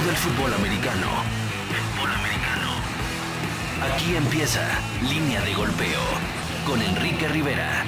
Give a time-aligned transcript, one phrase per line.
[0.00, 1.08] todo el fútbol americano.
[1.68, 2.70] Fútbol americano.
[3.82, 4.62] Aquí empieza
[5.02, 6.00] Línea de Golpeo
[6.66, 7.84] con Enrique Rivera.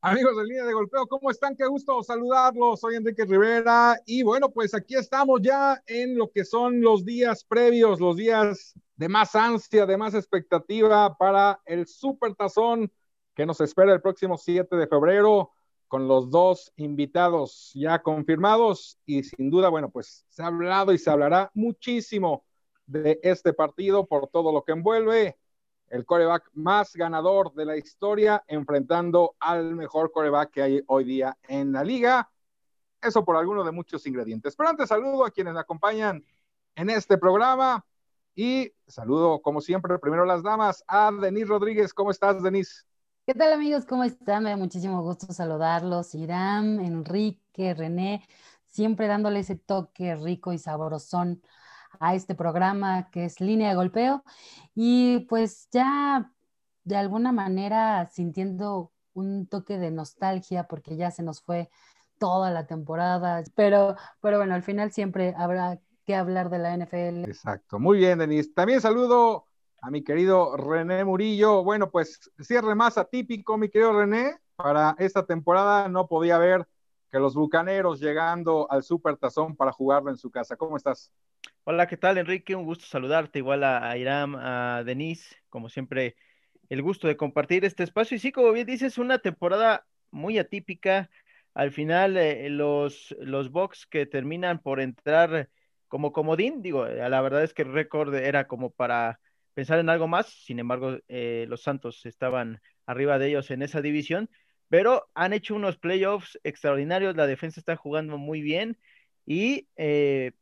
[0.00, 1.56] Amigos de Línea de Golpeo, ¿cómo están?
[1.56, 2.80] Qué gusto saludarlos.
[2.80, 7.44] Soy Enrique Rivera y bueno, pues aquí estamos ya en lo que son los días
[7.44, 12.90] previos, los días de más ansia, de más expectativa para el Super Tazón
[13.34, 15.50] que nos espera el próximo 7 de febrero
[15.94, 20.98] con los dos invitados ya confirmados y sin duda, bueno, pues se ha hablado y
[20.98, 22.44] se hablará muchísimo
[22.84, 25.38] de este partido por todo lo que envuelve
[25.86, 31.38] el coreback más ganador de la historia enfrentando al mejor coreback que hay hoy día
[31.44, 32.28] en la liga.
[33.00, 34.56] Eso por alguno de muchos ingredientes.
[34.56, 36.24] Pero antes saludo a quienes acompañan
[36.74, 37.86] en este programa
[38.34, 41.94] y saludo como siempre primero las damas a Denise Rodríguez.
[41.94, 42.82] ¿Cómo estás, Denise?
[43.26, 43.86] ¿Qué tal amigos?
[43.86, 44.42] ¿Cómo están?
[44.42, 46.14] Me da muchísimo gusto saludarlos.
[46.14, 48.22] Irán, Enrique, René,
[48.66, 51.40] siempre dándole ese toque rico y sabrosón
[52.00, 54.24] a este programa que es Línea de Golpeo.
[54.74, 56.30] Y pues ya
[56.84, 61.70] de alguna manera sintiendo un toque de nostalgia porque ya se nos fue
[62.18, 67.24] toda la temporada, pero, pero bueno, al final siempre habrá que hablar de la NFL.
[67.24, 68.52] Exacto, muy bien, Denise.
[68.52, 69.46] También saludo
[69.84, 71.62] a mi querido René Murillo.
[71.62, 74.38] Bueno, pues cierre más atípico, mi querido René.
[74.56, 76.66] Para esta temporada no podía ver
[77.10, 80.56] que los bucaneros llegando al Super Tazón para jugarlo en su casa.
[80.56, 81.12] ¿Cómo estás?
[81.64, 82.56] Hola, ¿qué tal, Enrique?
[82.56, 86.16] Un gusto saludarte, igual a, Iram, a Denise, como siempre,
[86.70, 88.16] el gusto de compartir este espacio.
[88.16, 91.10] Y sí, como bien dices, una temporada muy atípica.
[91.52, 93.50] Al final, eh, los, los
[93.90, 95.50] que terminan por entrar
[95.88, 99.20] como comodín, digo, la verdad es que el récord era como para
[99.54, 103.80] pensar en algo más, sin embargo, eh, los Santos estaban arriba de ellos en esa
[103.80, 104.28] división,
[104.68, 108.76] pero han hecho unos playoffs extraordinarios, la defensa está jugando muy bien
[109.24, 110.32] y eh,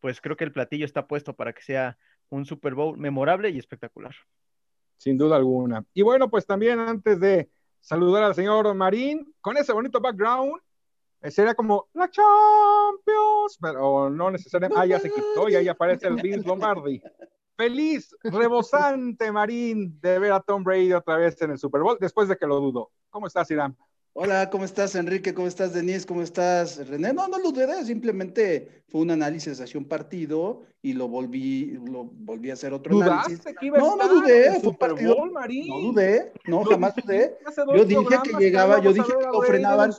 [0.00, 1.98] pues creo que el platillo está puesto para que sea
[2.30, 4.14] un Super Bowl memorable y espectacular.
[4.96, 5.84] Sin duda alguna.
[5.92, 10.60] Y bueno, pues también antes de saludar al señor Marín, con ese bonito background,
[11.20, 16.06] eh, sería como la Champions, pero no necesariamente, ah, ya se quitó y ahí aparece
[16.06, 17.02] el Vince Lombardi
[17.62, 22.28] feliz, rebosante Marín de ver a Tom Brady otra vez en el Super Bowl después
[22.28, 22.90] de que lo dudó.
[23.08, 23.76] ¿Cómo estás, Irán?
[24.14, 25.32] Hola, ¿cómo estás, Enrique?
[25.32, 26.04] ¿Cómo estás, Denise?
[26.04, 27.12] ¿Cómo estás, René?
[27.12, 32.04] No, no lo dudé, simplemente fue un análisis hacia un partido y lo volví, lo
[32.04, 33.40] volví a hacer otro análisis.
[33.58, 35.14] Que iba no, no dudé, fue un partido.
[35.14, 35.32] Bowl?
[35.32, 37.38] No dudé, no, jamás dudé.
[37.76, 39.92] Yo dije que llegaba, yo dije que lo frenaban,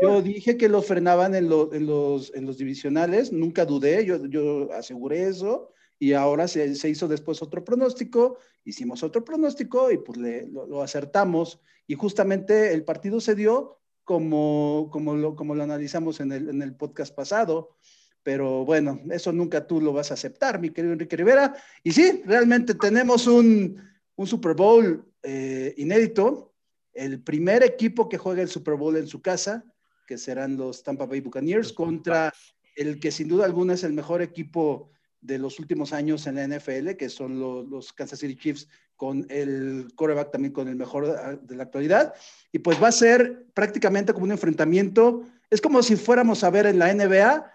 [0.00, 4.72] yo dije que lo frenaban en, en, los, en los divisionales, nunca dudé, yo, yo
[4.72, 10.82] aseguré eso y ahora se, hizo después otro pronóstico, hicimos otro pronóstico y pues lo,
[10.82, 16.48] acertamos y justamente el partido se dio como, como, lo, como lo analizamos en el,
[16.48, 17.76] en el podcast pasado,
[18.22, 21.54] pero bueno, eso nunca tú lo vas a aceptar, mi querido Enrique Rivera.
[21.82, 23.80] Y sí, realmente tenemos un,
[24.16, 26.54] un Super Bowl eh, inédito,
[26.92, 29.64] el primer equipo que juega el Super Bowl en su casa,
[30.06, 32.32] que serán los Tampa Bay Buccaneers, contra
[32.76, 34.90] el que sin duda alguna es el mejor equipo
[35.20, 39.88] de los últimos años en la NFL, que son los, Kansas City Chiefs, con el
[39.96, 42.14] quarterback también con el mejor de la actualidad.
[42.52, 45.22] Y pues va a ser prácticamente como un enfrentamiento.
[45.50, 47.50] Es como si fuéramos a ver en la NBA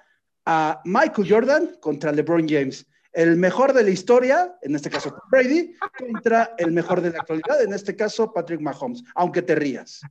[0.50, 2.88] a Michael Jordan contra LeBron James.
[3.12, 7.62] El mejor de la historia, en este caso Brady, contra el mejor de la actualidad,
[7.62, 10.02] en este caso Patrick Mahomes, aunque te rías.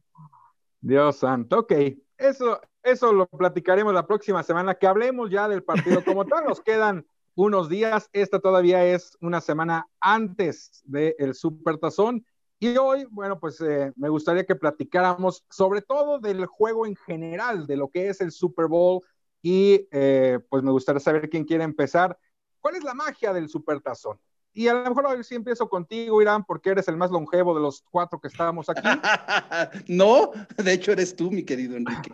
[0.80, 1.72] Dios santo, ok.
[2.18, 6.44] Eso, eso lo platicaremos la próxima semana, que hablemos ya del partido como tal.
[6.44, 8.10] Nos quedan unos días.
[8.12, 12.26] Esta todavía es una semana antes del el Super Tazón.
[12.58, 17.66] Y hoy, bueno, pues eh, me gustaría que platicáramos sobre todo del juego en general,
[17.66, 19.02] de lo que es el Super Bowl.
[19.46, 22.18] Y eh, pues me gustaría saber quién quiere empezar.
[22.60, 24.18] ¿Cuál es la magia del Super Tazón?
[24.52, 27.60] Y a lo mejor hoy sí empiezo contigo, Irán, porque eres el más longevo de
[27.60, 28.82] los cuatro que estábamos aquí.
[29.86, 32.12] no, de hecho eres tú, mi querido Enrique.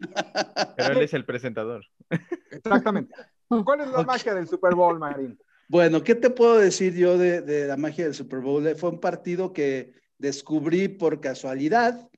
[0.76, 1.84] Pero él es el presentador.
[2.50, 3.14] Exactamente.
[3.46, 5.38] ¿Cuál es la magia del Super Bowl, Marín?
[5.68, 8.74] Bueno, ¿qué te puedo decir yo de, la magia del Super Bowl?
[8.74, 12.10] Fue un partido que descubrí por casualidad,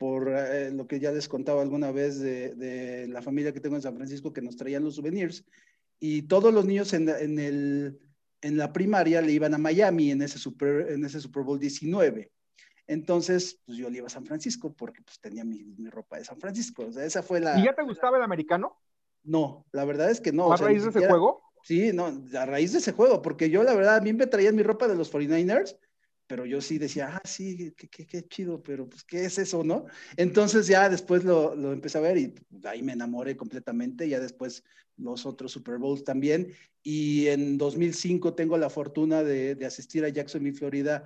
[0.00, 3.82] por eh, lo que ya les contaba alguna vez de, la familia que tengo en
[3.82, 5.44] San Francisco que nos traían los souvenirs.
[5.98, 8.00] Y todos los niños en, el,
[8.40, 12.32] en la primaria le iban a Miami en ese Super, en ese Super Bowl 19.
[12.86, 16.24] Entonces, pues yo le iba a San Francisco porque pues tenía mi, mi ropa de
[16.24, 16.86] San Francisco.
[16.86, 17.60] O sea, esa fue la...
[17.60, 18.78] ¿Y ya te gustaba el americano?
[19.22, 20.50] No, la verdad es que no.
[20.50, 21.42] ¿A raíz de ese juego?
[21.62, 24.56] Sí, no, a raíz de ese juego, porque yo la verdad, a mí me traían
[24.56, 25.76] mi ropa de los 49ers,
[26.30, 29.86] pero yo sí decía, ah, sí, qué, chido, pero pues, ¿qué es eso, no?
[30.16, 32.32] Entonces ya después lo, lo, empecé a ver y
[32.62, 34.62] ahí me enamoré completamente, ya después
[34.96, 36.54] los otros Super Bowls también,
[36.84, 41.04] y en 2005 tengo la fortuna de, de asistir a Jacksonville, Florida,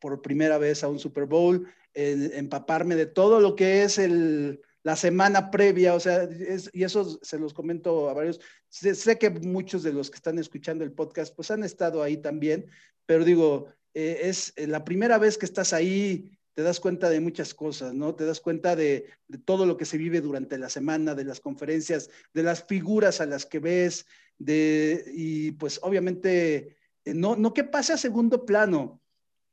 [0.00, 4.96] por primera vez a un Super Bowl, empaparme de todo lo que es el, la
[4.96, 6.26] semana previa, o sea,
[6.72, 8.40] y eso se los comento a varios,
[8.70, 12.16] sé, sé, que muchos de los que están escuchando el podcast pues han estado ahí
[12.16, 12.70] también,
[13.04, 17.20] pero digo, eh, es eh, la primera vez que estás ahí, te das cuenta de
[17.20, 18.14] muchas cosas, ¿no?
[18.14, 19.06] Te das cuenta de,
[19.44, 23.26] todo lo que se vive durante la semana, de las conferencias, de las figuras a
[23.26, 24.06] las que ves,
[24.38, 29.00] de, y pues obviamente, eh, no, no que pase a segundo plano,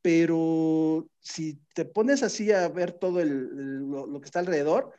[0.01, 4.92] pero si te pones así a ver todo lo, que está alrededor,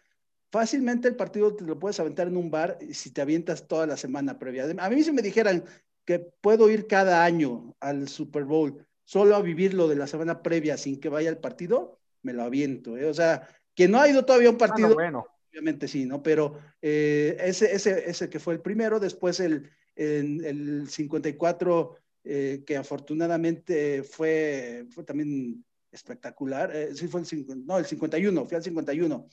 [0.51, 3.97] fácilmente el partido te lo puedes aventar en un bar si te avientas toda la
[3.97, 4.67] semana previa.
[4.79, 5.65] A mí si me dijeran
[6.05, 10.41] que puedo ir cada año al Super Bowl solo a vivir lo de la semana
[10.41, 12.97] previa sin que vaya al partido, me lo aviento.
[12.97, 13.07] ¿eh?
[13.07, 15.27] O sea, que no ha ido todavía un ah, partido, bueno.
[15.51, 16.23] obviamente sí, ¿no?
[16.23, 22.77] Pero eh, ese, ese, ese que fue el primero, después el, el 54, eh, que
[22.77, 26.73] afortunadamente fue, fue también espectacular.
[26.95, 29.27] sí, fue el, no, el 51, fue al 51,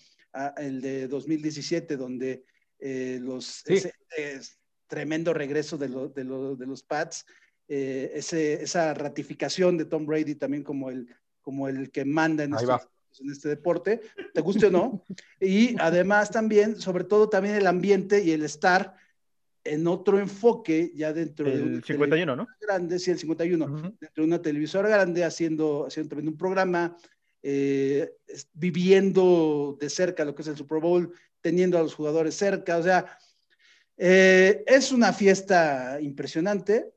[0.58, 2.44] el de 2017, donde
[2.80, 3.94] los, ese,
[4.88, 7.26] tremendo regreso de, de, de los Pats
[7.68, 11.08] eh, esa ratificación de Tom Brady también como el,
[11.42, 12.72] como el que manda en este,
[13.20, 14.02] en este, deporte,
[14.34, 15.04] te guste o no.
[15.42, 18.96] Y además también, sobre todo también el ambiente y el estar
[19.64, 22.48] en otro enfoque ya dentro de un 51, ¿no?
[22.62, 26.96] Grande, sí, el 51, dentro de una televisora grande haciendo, haciendo también un programa,
[27.44, 28.14] eh,
[28.54, 32.84] viviendo de cerca lo que es el Super Bowl, teniendo a los jugadores cerca, o
[32.84, 33.18] sea,
[33.98, 36.94] eh, es una fiesta impresionante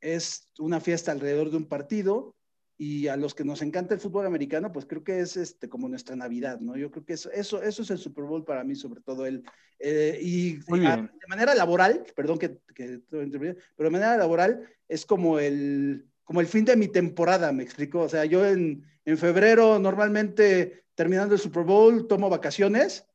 [0.00, 2.34] es una fiesta alrededor de un partido
[2.76, 5.88] y a los que nos encanta el fútbol americano, pues creo que es este, como
[5.88, 6.76] nuestra Navidad, ¿no?
[6.76, 9.42] Yo creo que eso, eso, eso es el Super Bowl para mí, sobre todo él.
[9.80, 16.06] Eh, y de manera laboral, perdón que, que pero de manera laboral es como el,
[16.22, 18.02] como el fin de mi temporada, me explico.
[18.02, 23.06] O sea, yo en, en febrero normalmente terminando el Super Bowl tomo vacaciones,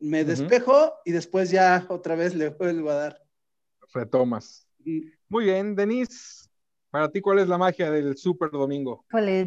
[0.00, 3.22] me despejo y después ya otra vez le vuelvo a dar.
[3.92, 4.67] Retomas.
[5.28, 6.48] Muy bien, Denise,
[6.90, 9.04] para ti, ¿cuál es la magia del Super Domingo?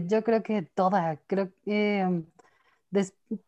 [0.07, 2.25] yo creo que toda, creo que um,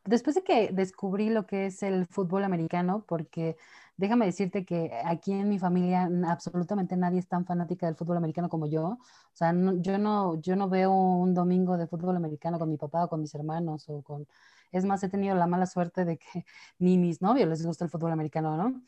[0.06, 3.58] después de que descubrí lo que es el fútbol americano, porque
[3.98, 8.50] déjame decirte que aquí en mi familia absolutamente nadie es tan fanática del fútbol americano
[8.50, 8.84] como yo.
[8.86, 9.00] O
[9.34, 13.10] sea, yo, no, yo no veo un domingo de fútbol americano con mi papá o
[13.10, 14.28] con mis hermanos o con...
[14.72, 16.46] Es más, he tenido la mala suerte de que
[16.80, 18.82] ni mis novios les gusta el fútbol americano, ¿no?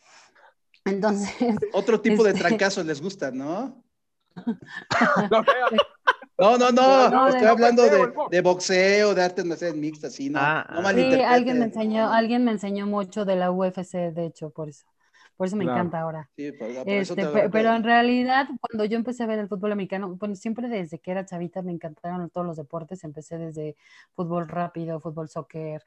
[0.85, 1.29] Entonces.
[1.73, 3.83] Otro tipo de este trancazos les gusta, ¿no?
[6.37, 7.83] No, no, no, estoy hablando
[8.29, 12.43] de, boxeo, de artes marciales mixtas, así, no, ah, no Sí, alguien me enseñó, alguien
[12.43, 14.85] me enseñó mucho de la UFC, de hecho, por eso.
[15.37, 16.29] Por eso me encanta ahora.
[16.37, 20.35] Sí, por, este, pero, en realidad, cuando yo empecé a ver el fútbol americano, bueno,
[20.35, 23.03] siempre desde que era chavita me encantaron todos los deportes.
[23.03, 23.75] Empecé desde
[24.13, 25.83] fútbol rápido, fútbol soccer,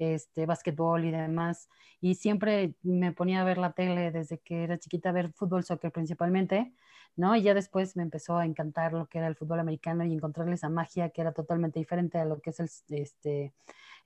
[0.00, 1.68] este, básquetbol y demás.
[2.00, 5.62] Y siempre me ponía a ver la tele desde que era chiquita, a ver fútbol,
[5.64, 6.72] soccer principalmente,
[7.16, 7.36] ¿no?
[7.36, 10.54] Y ya después me empezó a encantar lo que era el fútbol americano y encontrarle
[10.54, 13.52] esa magia que era totalmente diferente a lo que es el, este,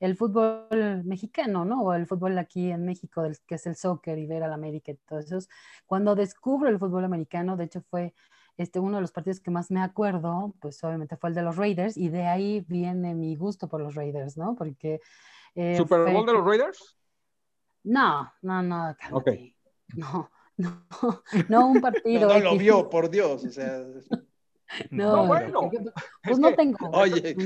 [0.00, 1.82] el fútbol mexicano, ¿no?
[1.82, 4.90] O el fútbol aquí en México, del, que es el soccer y ver al América
[4.92, 5.38] y todo eso.
[5.86, 8.14] Cuando descubro el fútbol americano, de hecho fue
[8.56, 11.56] este, uno de los partidos que más me acuerdo, pues obviamente fue el de los
[11.56, 14.54] Raiders, y de ahí viene mi gusto por los Raiders, ¿no?
[14.54, 15.00] Porque
[15.54, 16.96] eh, ¿Super Bowl de los Raiders?
[17.84, 18.96] No, no, no.
[19.94, 20.86] No, no,
[21.48, 22.28] no un partido.
[22.28, 23.44] no, lo vio, por Dios.
[23.44, 23.84] O sea.
[24.90, 25.70] No, bueno.
[26.22, 26.88] Pues no tengo.
[26.92, 27.36] Oye,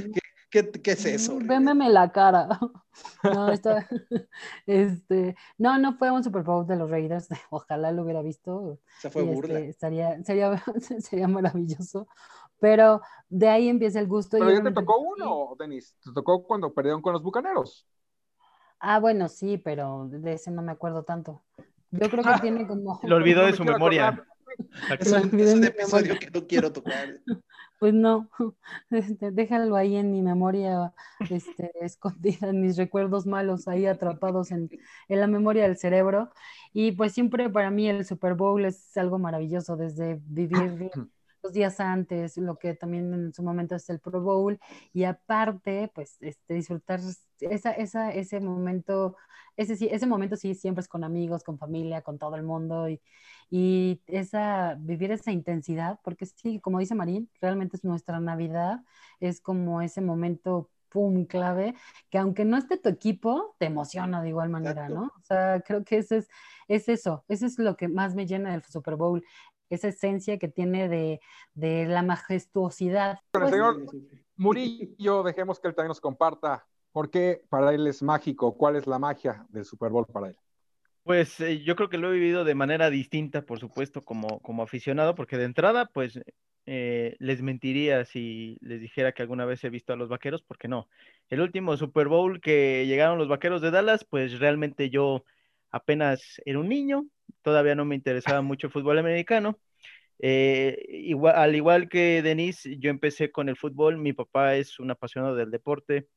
[0.51, 1.39] ¿qué, qué, es eso?
[1.41, 2.49] Vémeme la cara.
[3.23, 3.49] No,
[4.67, 7.29] este, no, no fue un Super Bowl de los Raiders.
[7.51, 8.81] Ojalá lo hubiera visto.
[9.01, 9.61] Se fue burla.
[9.61, 10.65] Este, estaría, sería,
[10.99, 12.09] sería maravilloso.
[12.59, 14.37] Pero de ahí empieza el gusto.
[14.37, 15.97] Pero ya te tocó uno, Denis.
[16.03, 17.87] Te tocó cuando perdieron con los bucaneros.
[18.81, 21.43] Ah, bueno, sí, pero de ese no me acuerdo tanto.
[21.91, 23.01] Yo creo que tiene como.
[23.03, 24.25] Lo olvidó de su memoria.
[24.99, 27.21] Es un, episodio que no quiero tocar.
[27.81, 28.29] Pues no,
[28.91, 30.93] este, déjalo ahí en mi memoria,
[31.31, 34.69] este, escondida, en mis recuerdos malos, ahí atrapados en,
[35.09, 36.33] en, la memoria del cerebro.
[36.73, 40.91] Y pues siempre para mí el Super Bowl es algo maravilloso, desde vivir
[41.43, 44.59] los días antes, lo que también en su momento es el Pro Bowl,
[44.93, 47.01] y aparte, pues, este, disfrutar
[47.41, 49.17] esa, esa, ese momento,
[49.57, 53.01] ese, ese momento sí siempre es con amigos, con familia, con todo el mundo, y,
[53.51, 58.81] y esa, vivir esa intensidad, porque sí, como dice Marín, realmente es nuestra Navidad,
[59.21, 61.75] es como ese momento pum, clave,
[62.11, 65.13] que aunque no esté tu equipo, te emociona de igual manera, ¿no?
[65.19, 66.29] O sea, creo que eso es,
[66.67, 69.23] es eso, eso es lo que más me llena del Super Bowl,
[69.71, 71.21] esa esencia que tiene de,
[71.55, 73.19] de la majestuosidad.
[73.31, 73.87] Pero el señor
[74.37, 78.87] Murillo, dejemos que él también nos comparta por qué para él es mágico, cuál es
[78.87, 80.37] la magia del Super Bowl para él.
[81.03, 84.63] Pues eh, yo creo que lo he vivido de manera distinta, por supuesto, como, como
[84.63, 86.21] aficionado, porque de entrada, pues
[86.67, 90.69] eh, les mentiría si les dijera que alguna vez he visto a los vaqueros, porque
[90.69, 90.87] no.
[91.31, 95.25] El último Super Bowl que llegaron los vaqueros de Dallas, pues realmente yo
[95.71, 97.07] apenas era un niño,
[97.43, 99.59] todavía no me interesaba mucho el fútbol americano.
[100.21, 105.37] Eh, al igual que Denise, yo empecé con el fútbol, mi papá es un apasionado
[105.37, 106.09] del deporte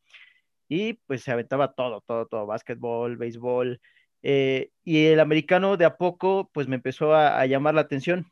[0.67, 3.79] y pues se aventaba todo, todo, todo, básquetbol, béisbol.
[4.23, 8.27] Eh, y el americano de a poco pues me empezó a llamar la atención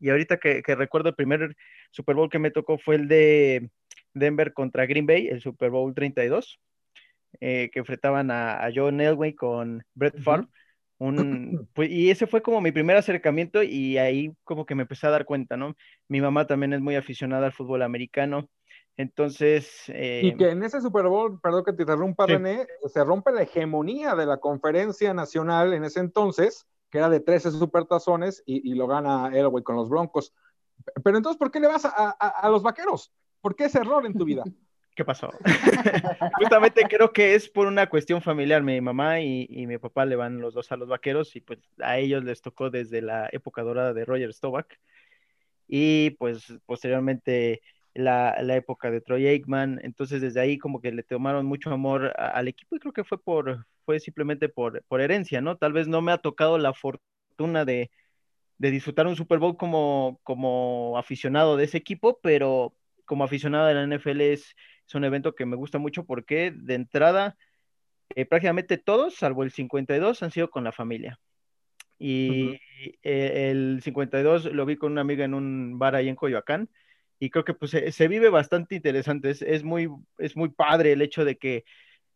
[0.00, 1.56] y ahorita que, recuerdo el primer
[1.90, 3.70] Super Bowl que me tocó fue el de
[4.12, 6.60] Denver contra Green Bay, el Super Bowl 32,
[7.40, 10.46] eh, que enfrentaban a, John Elway con Brett Favre.
[10.98, 15.06] Un, pues, y ese fue como mi primer acercamiento y ahí como que me empecé
[15.06, 15.76] a dar cuenta, ¿no?
[16.08, 18.48] Mi mamá también es muy aficionada al fútbol americano,
[18.96, 19.84] entonces...
[19.88, 23.42] Eh, y que en ese Super Bowl, perdón que te interrumpa, René, se rompe la
[23.42, 28.74] hegemonía de la conferencia nacional en ese entonces, que era de 13 supertazones y, y
[28.74, 30.32] lo gana Elway con los Broncos.
[31.02, 33.12] Pero entonces, ¿por qué le vas a, los vaqueros?
[33.40, 34.44] ¿Por qué ese error en tu vida?
[34.94, 35.30] ¿Qué pasó?
[36.38, 38.62] Justamente creo que es por una cuestión familiar.
[38.62, 41.98] Mi mamá y, mi papá le van los dos a los vaqueros y pues a
[41.98, 44.68] ellos les tocó desde la época dorada de Roger Staubach
[45.66, 47.62] y pues posteriormente
[47.94, 49.80] la, época de Troy Aikman.
[49.82, 53.20] Entonces desde ahí como que le tomaron mucho amor al equipo y creo que fue
[53.20, 55.56] por, fue simplemente por, por herencia, ¿no?
[55.56, 57.90] Tal vez no me ha tocado la fortuna de,
[58.58, 62.74] disfrutar un Super Bowl como, como aficionado de ese equipo, pero
[63.04, 64.54] como aficionado de la NFL es,
[64.86, 67.36] es un evento que me gusta mucho porque de entrada
[68.14, 71.18] eh, prácticamente todos, salvo el 52, han sido con la familia.
[71.98, 72.58] Y
[73.02, 76.68] eh, el 52 lo vi con una amiga en un bar ahí en Coyoacán
[77.18, 79.88] y creo que pues se, vive bastante interesante, es, es, muy,
[80.18, 81.64] es muy padre el hecho de que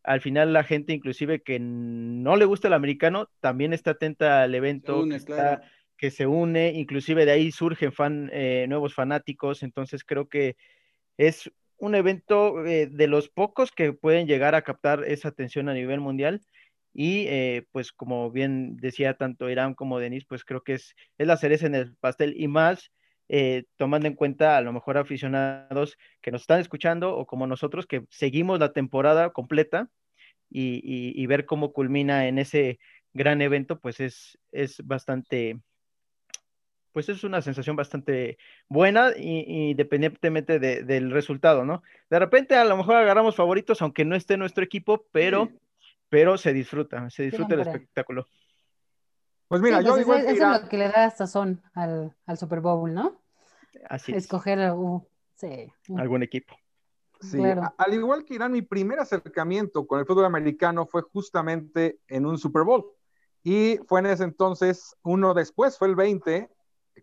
[0.03, 4.55] al final la gente inclusive que no le gusta el americano también está atenta al
[4.55, 5.07] evento,
[5.97, 10.57] que, se une, inclusive de ahí surgen fan, eh, nuevos fanáticos, entonces creo que
[11.17, 15.75] es un evento eh, de los pocos que pueden llegar a captar esa atención a
[15.75, 16.43] nivel mundial.
[16.95, 21.27] Y eh, pues como bien decía tanto Irán como Denis, pues creo que es, es
[21.27, 22.35] la cereza en el pastel.
[22.37, 22.93] Y más
[23.77, 28.07] tomando en cuenta a lo mejor aficionados que nos están escuchando o como nosotros que
[28.09, 29.91] seguimos la temporada completa
[30.51, 32.79] y, ver cómo culmina en ese
[33.13, 35.61] gran evento, pues es, es bastante,
[36.99, 38.39] pues es una sensación bastante
[38.69, 41.85] buena independientemente del resultado, ¿no?
[42.11, 45.49] De repente a lo mejor agarramos favoritos, aunque no esté nuestro equipo, pero,
[46.09, 48.27] pero se disfruta, se disfruta el espectáculo.
[49.47, 52.93] Pues mira, yo pues eso, es lo que le da sazón al, al Super Bowl,
[52.93, 53.23] ¿no?
[53.89, 54.25] Así es.
[54.25, 55.07] Escoger uh,
[55.97, 56.57] algún equipo.
[57.21, 62.27] Sí, al igual que Irán, mi primer acercamiento con el fútbol americano fue justamente en
[62.27, 62.87] un Super Bowl.
[63.45, 66.51] Y fue en ese entonces, uno después, fue el 20,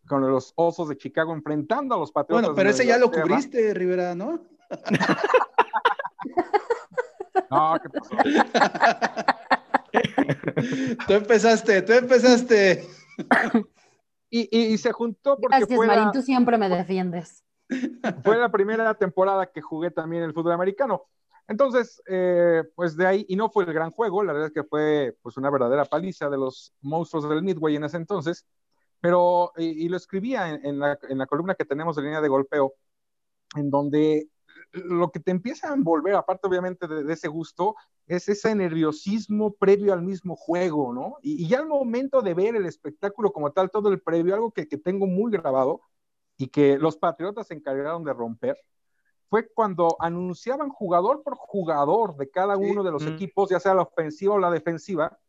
[0.07, 2.43] con los Osos de Chicago enfrentando a los Patriotas.
[2.43, 4.45] Bueno, pero ese ya lo cubriste, Rivera, ¿no?
[7.51, 8.15] no, ¿qué pasó?
[11.07, 12.87] tú empezaste, tú empezaste.
[14.29, 17.45] Y, se juntó porque Gracias, Marín, tú siempre me defiendes.
[18.23, 21.03] Fue la primera temporada que jugué también el fútbol americano.
[21.47, 24.63] Entonces, eh, pues de ahí, y no fue el gran juego, la verdad es que
[24.63, 28.45] fue pues una verdadera paliza de los monstruos del Midway en ese entonces,
[29.05, 32.73] pero, y, lo escribía en, la, en, la, columna que tenemos de línea de golpeo,
[33.55, 34.29] en donde
[34.71, 37.75] lo que te empieza a envolver, aparte obviamente de, ese gusto,
[38.07, 41.17] es ese nerviosismo previo al mismo juego, ¿no?
[41.21, 44.67] Y, ya al momento de ver el espectáculo como tal, todo el previo, algo que,
[44.67, 45.81] que tengo muy grabado,
[46.35, 48.57] y que los Patriotas se encargaron de romper
[49.29, 53.09] fue cuando anunciaban jugador por jugador de cada uno de los mm.
[53.09, 55.19] equipos, ya sea la ofensiva o la defensiva,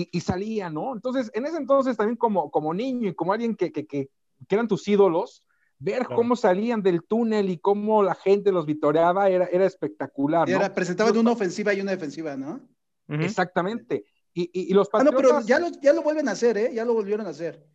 [0.00, 0.94] y, y, salía, ¿no?
[0.94, 4.08] Entonces, en ese entonces también como, como niño y como alguien que, que, que,
[4.48, 5.44] eran tus ídolos,
[5.78, 10.48] ver cómo salían del túnel y cómo la gente los vitoreaba era, era espectacular.
[10.48, 10.56] ¿no?
[10.56, 12.60] Era, presentaban una ofensiva y una defensiva, ¿no?
[13.08, 14.04] Exactamente.
[14.32, 15.20] Y, y, los Patriotas...
[15.20, 16.70] Ah, no, pero ya lo, ya lo vuelven a hacer, ¿eh?
[16.72, 17.66] Ya lo volvieron a hacer.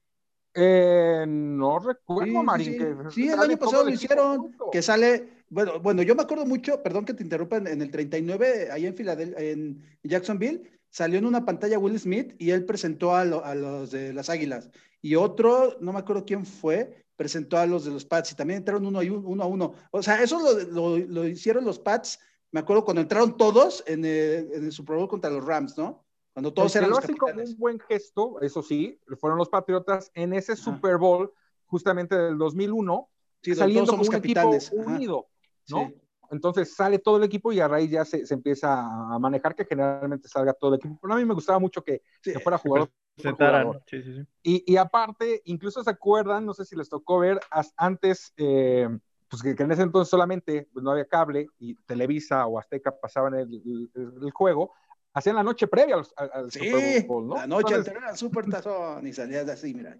[0.53, 3.12] Eh, no recuerdo, Marín.
[3.12, 7.03] Sí, el año pasado lo hicieron, que sale, bueno, bueno, yo me acuerdo mucho, perdón
[7.03, 11.78] que te interrumpa, en el 39, ahí en Filadelfia, en Jacksonville, salió en una pantalla
[11.78, 14.70] Will Smith y él presentó a, los de las Águilas.
[15.02, 18.60] Y otro, no me acuerdo quién fue, presentó a los de los Pats y también
[18.60, 19.74] entraron uno, uno a uno.
[19.92, 20.40] O sea, eso
[20.72, 22.18] lo, hicieron los Pats,
[22.50, 26.06] me acuerdo cuando entraron todos en el, en el Super Bowl contra los Rams, ¿no?
[26.32, 30.56] Cuando todos eran los como un buen gesto, eso sí, fueron los Patriotas en ese
[30.56, 31.34] Super Bowl,
[31.66, 33.10] justamente del 2001,
[33.54, 34.68] saliendo como un capitanes.
[34.72, 35.28] equipo unido,
[35.68, 35.92] ¿no?
[36.32, 39.65] Entonces sale todo el equipo y a raíz ya se, se, empieza a manejar que
[39.65, 40.98] generalmente salga todo el equipo.
[41.01, 42.01] Pero a mí me gustaba mucho que,
[42.41, 42.91] fuera jugador.
[43.17, 43.82] jugador.
[43.88, 47.39] Sí, sí, y, y, aparte, incluso se acuerdan, no sé si les tocó ver,
[47.77, 48.89] antes, eh,
[49.29, 53.36] pues que, en ese entonces solamente pues, no había cable y Televisa o Azteca pasaban
[53.36, 54.74] el, el juego,
[55.13, 57.36] hacían la noche previa al, Super Bowl, ¿no?
[57.36, 59.98] La noche anterior al Super Tazón y salías así, mira.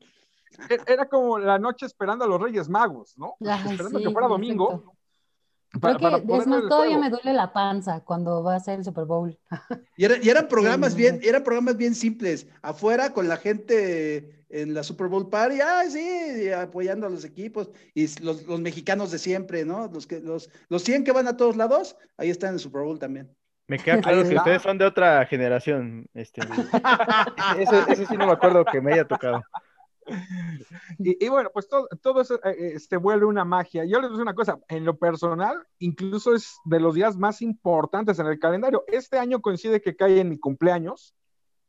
[0.70, 3.36] E-, era como la noche esperando a los Reyes Magos, ¿no?
[3.40, 4.95] esperando que fuera domingo.
[5.80, 9.06] Creo que es más, todavía me duele la panza cuando va a ser el Super
[9.06, 9.38] Bowl.
[9.98, 12.48] Y, eran programas bien, eran programas bien simples.
[12.62, 17.70] Afuera con la gente en la Super Bowl Party, ay, sí, apoyando a los equipos.
[17.94, 19.88] Y los, los mexicanos de siempre, ¿no?
[19.88, 22.82] Los, que, los, los 100 que van a todos lados, ahí están en el Super
[22.82, 23.30] Bowl también.
[23.68, 26.06] Me queda claro que ustedes son de otra generación.
[26.14, 26.42] Este,
[27.90, 29.42] ese, sí no me acuerdo que me haya tocado.
[31.00, 33.86] Y, bueno, pues todo, todo eso eh, eh, se vuelve una magia.
[33.86, 38.20] Yo les digo una cosa, en lo personal, incluso es de los días más importantes
[38.20, 38.84] en el calendario.
[38.88, 41.16] Este año coincide que cae en mi cumpleaños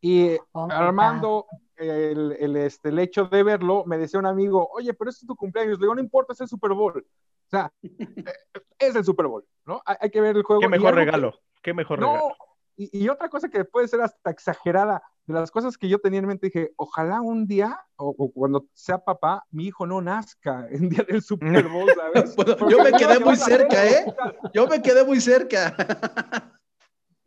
[0.01, 4.95] y oh, Armando, el, el, este, el hecho de verlo, me decía un amigo, oye,
[4.95, 5.79] pero este es tu cumpleaños.
[5.79, 6.99] Le digo, no importa, es el Super Bowl.
[6.99, 7.73] O sea,
[8.79, 9.83] es el Super Bowl, ¿no?
[9.85, 10.61] Hay, que ver el juego.
[10.61, 11.41] Qué mejor regalo.
[11.63, 12.31] Qué mejor no,
[12.79, 16.27] Y, otra cosa que puede ser hasta exagerada, de las cosas que yo tenía en
[16.27, 21.05] mente, dije, ojalá un día, o, cuando sea papá, mi hijo no nazca en día
[21.09, 22.37] del Super Bowl, ¿sabes?
[22.71, 24.05] yo me quedé muy cerca, ¿eh?
[24.53, 25.75] Yo me quedé muy cerca.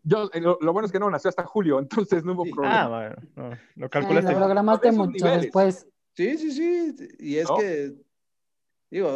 [0.04, 2.84] Yo, eh, lo, bueno es que no nació hasta julio, entonces no hubo problema.
[2.84, 4.32] Ah, bueno, lo calculaste.
[4.32, 5.88] lo programaste mucho después.
[6.14, 6.96] Sí, sí, sí.
[7.20, 7.96] Y es que,
[8.92, 9.10] digo,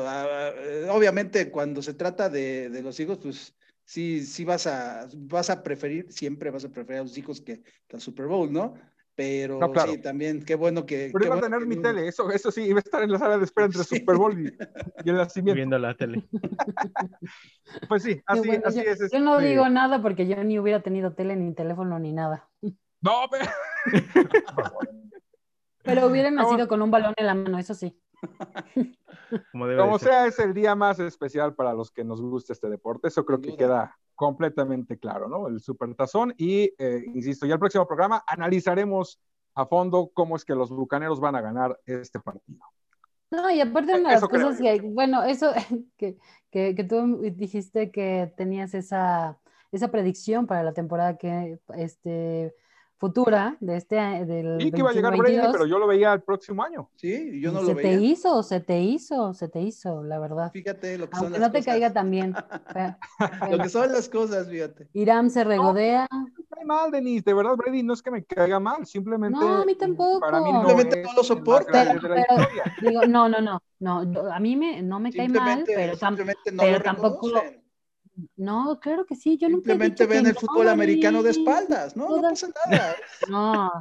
[0.91, 5.63] obviamente cuando se trata de, de los hijos, pues sí, sí vas a, vas a
[5.63, 8.73] preferir, siempre vas a preferir a los hijos que, que al Super Bowl, ¿no?
[9.15, 11.11] Pero sí, también, qué bueno que.
[11.13, 13.37] Pero iba a tener mi tele, eso, eso sí, iba a estar en la sala
[13.37, 15.55] de espera entre Super Bowl y, el nacimiento.
[15.55, 16.23] Viendo la tele.
[17.89, 19.11] pues sí, así, así yo, es.
[19.11, 22.49] Yo no digo nada porque yo ni hubiera tenido tele, ni teléfono, ni nada.
[23.01, 23.45] No, pero.
[25.83, 27.95] pero hubiera nacido con un balón en la mano, eso sí.
[29.51, 33.07] Como, sea, es el día más especial para los que nos gusta este deporte.
[33.07, 35.47] Eso creo que queda completamente claro, ¿no?
[35.47, 36.33] El supertazón.
[36.37, 39.19] Y, eh, insisto, ya el próximo programa analizaremos
[39.55, 42.59] a fondo cómo es que los bucaneros van a ganar este partido.
[43.31, 45.51] No, y aparte una de las cosas que, bueno, eso
[45.97, 46.17] que,
[46.51, 49.39] que, que, tú dijiste que tenías esa,
[49.71, 52.53] esa predicción para la temporada que este
[52.97, 56.21] futura de este del y que iba a llegar Brady, pero yo lo veía el
[56.21, 56.89] próximo año.
[56.95, 57.91] Sí, yo no lo se veía.
[57.91, 60.51] Se te hizo, se te hizo, se te hizo, la verdad.
[60.51, 62.33] Fíjate lo que Aunque son no te caiga también.
[63.51, 64.87] lo que son las cosas, fíjate.
[64.93, 66.07] Irán se regodea.
[66.11, 68.85] No, no me cae mal, Denise, de verdad, Brady, no es que me caiga mal,
[68.85, 69.39] simplemente.
[69.39, 70.19] No, a mí tampoco.
[70.19, 71.77] Para mí no simplemente no lo soporto.
[72.81, 76.15] digo, no, no, no, no, a mí me, no me cae mal, pero, tam
[76.57, 77.31] pero tampoco.
[78.35, 82.09] No, claro que sí, yo Simplemente ven el fútbol americano de espaldas, ¿no?
[82.09, 82.95] No pasa nada.
[83.29, 83.71] No,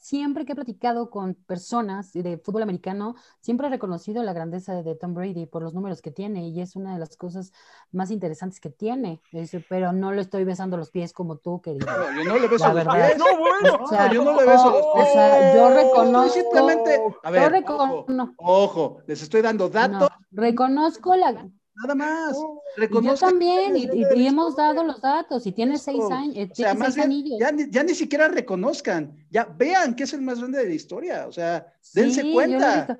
[0.00, 4.94] siempre que he platicado con personas de fútbol americano, siempre he reconocido la grandeza de
[4.94, 7.52] Tom Brady por los números que tiene y es una de las cosas
[7.92, 9.20] más interesantes que tiene,
[9.68, 11.86] pero no le estoy besando los pies como tú, querido.
[11.86, 13.18] No, yo no le beso los pies.
[13.18, 15.08] No, bueno, o sea, yo no le beso los pies.
[15.08, 16.32] O sea, yo reconozco.
[16.32, 18.06] simplemente, a ver, ojo,
[18.38, 20.08] ojo, les estoy dando datos.
[20.30, 21.48] reconozco la
[21.82, 22.36] Nada más.
[22.78, 27.38] Yo también, y, hemos dado los datos, y tiene seis años, eh, tiene seis anillos.
[27.38, 31.26] Ya, ya, ni siquiera reconozcan, ya vean que es el más grande de la historia,
[31.26, 32.98] o sea, dense cuenta.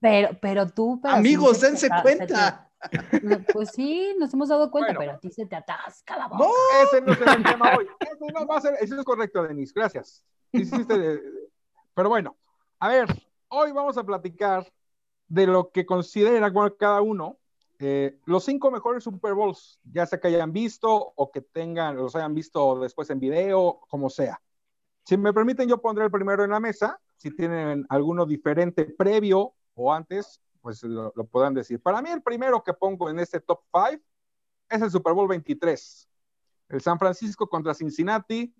[0.00, 1.00] Pero, pero tú...
[1.04, 2.70] Amigos, dense cuenta.
[3.52, 6.44] pues sí, nos hemos dado cuenta, pero a ti se te atasca la boca.
[6.44, 6.50] No,
[6.84, 7.86] ese no es el tema hoy.
[7.98, 10.24] Ese no va a ser, eso es correcto, Denise, gracias.
[11.94, 12.36] Pero bueno,
[12.78, 13.08] a ver,
[13.48, 14.70] hoy vamos a platicar
[15.26, 17.38] de lo que considera cada uno
[17.78, 22.16] eh, los cinco mejores Super Bowls, ya sea que hayan visto o que tengan, los
[22.16, 24.40] hayan visto después en video, como sea.
[25.04, 27.00] Si me permiten, yo pondré el primero en la mesa.
[27.16, 31.80] Si tienen alguno diferente previo o antes, pues lo, lo podrán decir.
[31.80, 34.02] Para mí, el primero que pongo en este top 5
[34.68, 36.08] es el Super Bowl 23.
[36.68, 38.54] El San Francisco contra Cincinnati,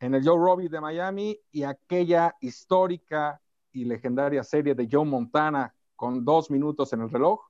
[0.00, 3.40] en el Joe Robbie de Miami y aquella histórica
[3.72, 7.40] y legendaria serie de Joe Montana con dos minutos en el reloj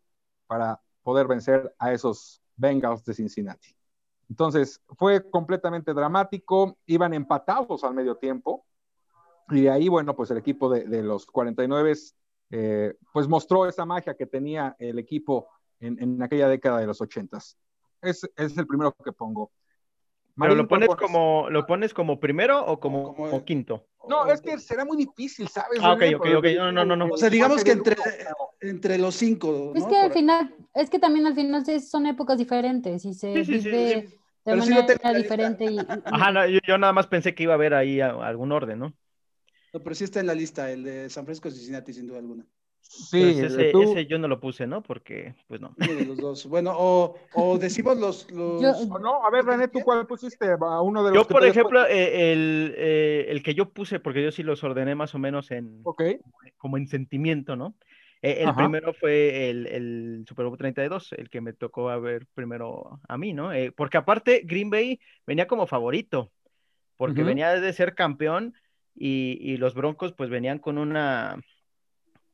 [0.47, 3.69] para poder vencer a esos Bengals de Cincinnati.
[4.29, 8.67] Entonces, fue completamente dramático, iban empatados al medio tiempo,
[9.49, 11.95] y de ahí, bueno, pues el equipo de, los 49
[12.51, 15.47] eh, pues mostró esa magia que tenía el equipo
[15.79, 17.39] en, aquella década de los 80
[18.03, 19.53] es, es el primero que pongo.
[20.39, 23.87] ¿Pero lo pones como lo pones como primero o como, quinto?
[24.09, 25.81] No, es que será muy difícil, ¿sabes?
[25.83, 26.47] Ah, ok, ok, ok.
[26.57, 27.07] No, no, no, no.
[27.07, 27.97] O sea, digamos que entre,
[28.61, 29.73] entre los cinco.
[29.75, 34.09] Es que al final, es que también al final son épocas diferentes y se vive
[34.45, 35.65] de manera diferente.
[35.65, 38.95] Y, Ajá, no, yo, nada más pensé que iba a haber ahí algún orden, ¿no?
[39.73, 42.47] No, pero sí está en la lista, el de San Francisco Cincinnati, sin duda alguna.
[42.89, 44.83] Sí, ese, yo no lo puse, ¿no?
[44.83, 45.75] Porque, pues no.
[45.77, 46.47] Uno de los dos.
[46.47, 48.31] Bueno, o, o decimos los.
[48.31, 48.61] los...
[48.89, 50.47] no, a ver, René, ¿tú cuál pusiste?
[50.49, 54.23] A uno de los yo, por ejemplo, eh, el, eh, el, que yo puse, porque
[54.23, 55.83] yo sí los ordené más o menos en.
[56.57, 57.75] Como en sentimiento, ¿no?
[58.23, 62.27] Eh, el primero fue el, el, Super Bowl 32, el que me tocó a ver
[62.35, 63.51] primero a mí, ¿no?
[63.77, 66.33] porque aparte, Green Bay venía como favorito,
[66.97, 68.55] porque venía de ser campeón
[68.95, 71.39] y, y los Broncos, pues venían con una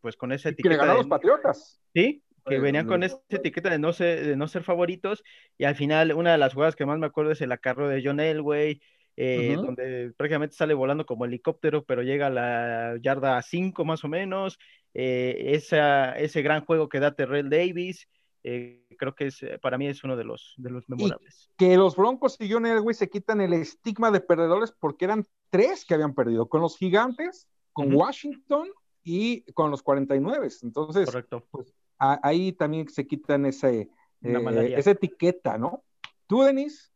[0.02, 0.68] pues con esa etiqueta.
[0.68, 1.80] Que le ganaron los Patriotas.
[1.94, 5.22] Sí, que venían con esa etiqueta de no, ser, de no ser favoritos,
[5.56, 8.02] y al final una de las jugadas que más me acuerdo es el acarro de
[8.04, 8.80] John Elway,
[9.16, 14.08] eh, donde prácticamente sale volando como helicóptero, pero llega a la yarda 5 más o
[14.08, 14.58] menos,
[14.94, 18.08] eh, ese gran juego que da Terrell Davis,
[18.44, 21.50] eh, creo que es, para mí es uno de los, de los memorables.
[21.56, 25.84] que los Broncos y John Elway se quitan el estigma de perdedores porque eran tres
[25.84, 28.68] que habían perdido, con los Gigantes, con Washington
[29.04, 30.48] y con los 49.
[30.62, 31.08] Entonces,
[31.50, 33.90] Pues, ahí también se quitan ese,
[34.22, 35.84] eh, esa etiqueta, ¿no?
[36.26, 36.90] ¿Tú, Denise?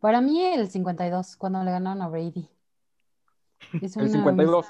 [0.00, 2.48] Para mí el 52, cuando le ganaron a Brady.
[3.82, 4.66] el 52.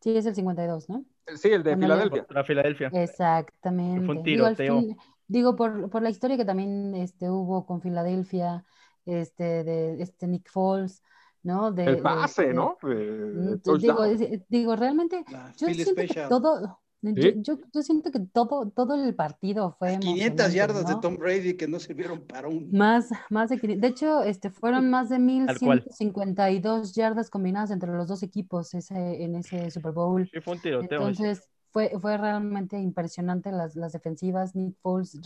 [0.00, 1.04] Sí, es el 52, ¿no?
[1.36, 2.26] Sí, el de Filadelfia.
[2.30, 2.88] La Filadelfia.
[2.92, 4.06] Exactamente.
[4.06, 4.82] Fue un tiroteo.
[5.28, 8.64] Digo, por, por, la historia que también este, hubo con Filadelfia,
[9.04, 11.04] este, de este Nick Foles,
[11.42, 11.72] ¿no?
[11.72, 12.76] De, el pase, ¿no?
[12.82, 14.04] Mm, digo,
[14.48, 15.24] digo, realmente,
[15.56, 20.86] yo siento que todo, yo, yo, siento que todo, todo el partido fue 500 yardas
[20.86, 22.70] de Tom Brady que no sirvieron para un...
[22.72, 28.22] Más, más de de hecho, este, fueron más de 1152 yardas combinadas entre los dos
[28.22, 30.28] equipos ese, en ese Super Bowl.
[30.30, 31.08] Sí, fue un tiroteo.
[31.08, 34.54] Entonces, fue, fue realmente impresionante las, las defensivas.
[34.54, 35.18] Nick Foles,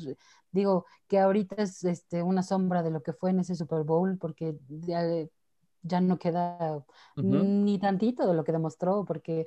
[0.53, 4.17] digo, que ahorita es este, una sombra de lo que fue en ese Super Bowl,
[4.19, 4.57] porque
[5.85, 6.85] ya no queda
[7.17, 9.47] ni tantito de lo que demostró, porque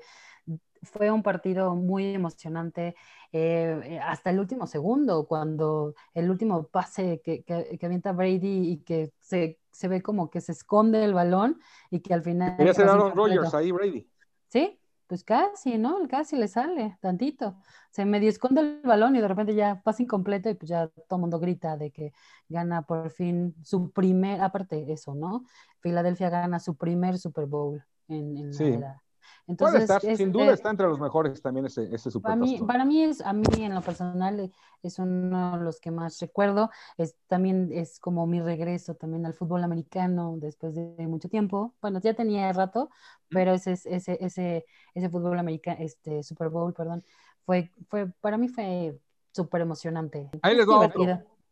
[0.84, 2.96] fue un partido muy emocionante
[3.32, 8.78] eh, eh, hasta el último segundo, cuando el último pase que, que, avienta Brady y
[8.78, 12.56] que se, se, ve como que se esconde el balón y que al final...
[12.58, 14.10] Quería ser Aaron Rodgers ahí, Brady.
[14.48, 15.98] Sí, pues casi, ¿no?
[16.10, 17.58] Casi le sale, tantito.
[17.92, 21.18] Se medio esconde el balón y de repente ya pasa incompleto y pues ya todo
[21.18, 22.14] el mundo grita de que
[22.50, 25.44] gana por fin su primer, aparte eso, ¿no?
[25.80, 28.78] Filadelfia gana su primer Super Bowl en, en sí.
[28.80, 29.02] la,
[29.48, 33.04] entonces, sin duda está entre los mejores también ese, ese Super para mí, para mí
[33.04, 34.52] es, a mí en lo personal
[34.84, 36.70] es uno de los que más recuerdo.
[36.98, 41.74] Es, también es como mi regreso también al fútbol americano después de mucho tiempo.
[41.82, 42.90] Bueno, ya tenía rato,
[43.30, 47.04] pero ese, ese, ese, ese fútbol americano, este Super Bowl, perdón,
[47.46, 49.00] fue, fue, para mí fue
[49.32, 50.30] súper emocionante.
[50.42, 50.90] Ahí les doy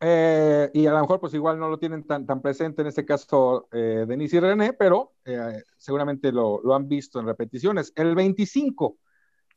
[0.07, 3.03] eh, y a lo mejor pues igual no lo tienen tan, tan presente en este
[3.03, 7.91] caso eh, Denise y René, pero eh, seguramente lo, lo, han visto en repeticiones.
[7.95, 8.99] El 25,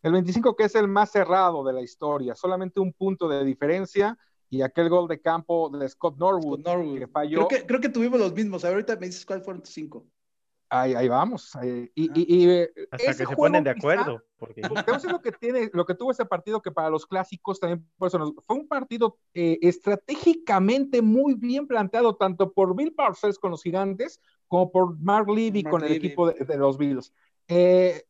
[0.02, 4.16] el 25 que es el más cerrado de la historia, solamente un punto de diferencia
[4.48, 6.62] y aquel gol de campo de Scott Norwood,
[6.98, 7.46] que falló.
[7.46, 10.06] Creo que, creo que tuvimos los mismos, ahorita me dices cuáles fueron tus cinco.
[10.70, 11.52] Ahí, ahí vamos.
[11.94, 14.22] y, eh, Hasta que se ponen de acuerdo.
[14.38, 14.61] Porque...
[15.12, 18.35] lo que tiene, lo que tuvo ese partido que para los clásicos también por eso
[18.46, 24.20] fue un partido eh, estratégicamente muy bien planteado, tanto por Bill Parcells con los gigantes,
[24.46, 27.12] como por Mark Levy con el equipo de, los Bills.
[27.48, 28.02] Eh,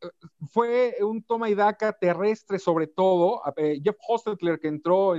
[0.51, 3.41] fue un toma y daca terrestre sobre todo.
[3.55, 5.13] Jeff Hostetler que entró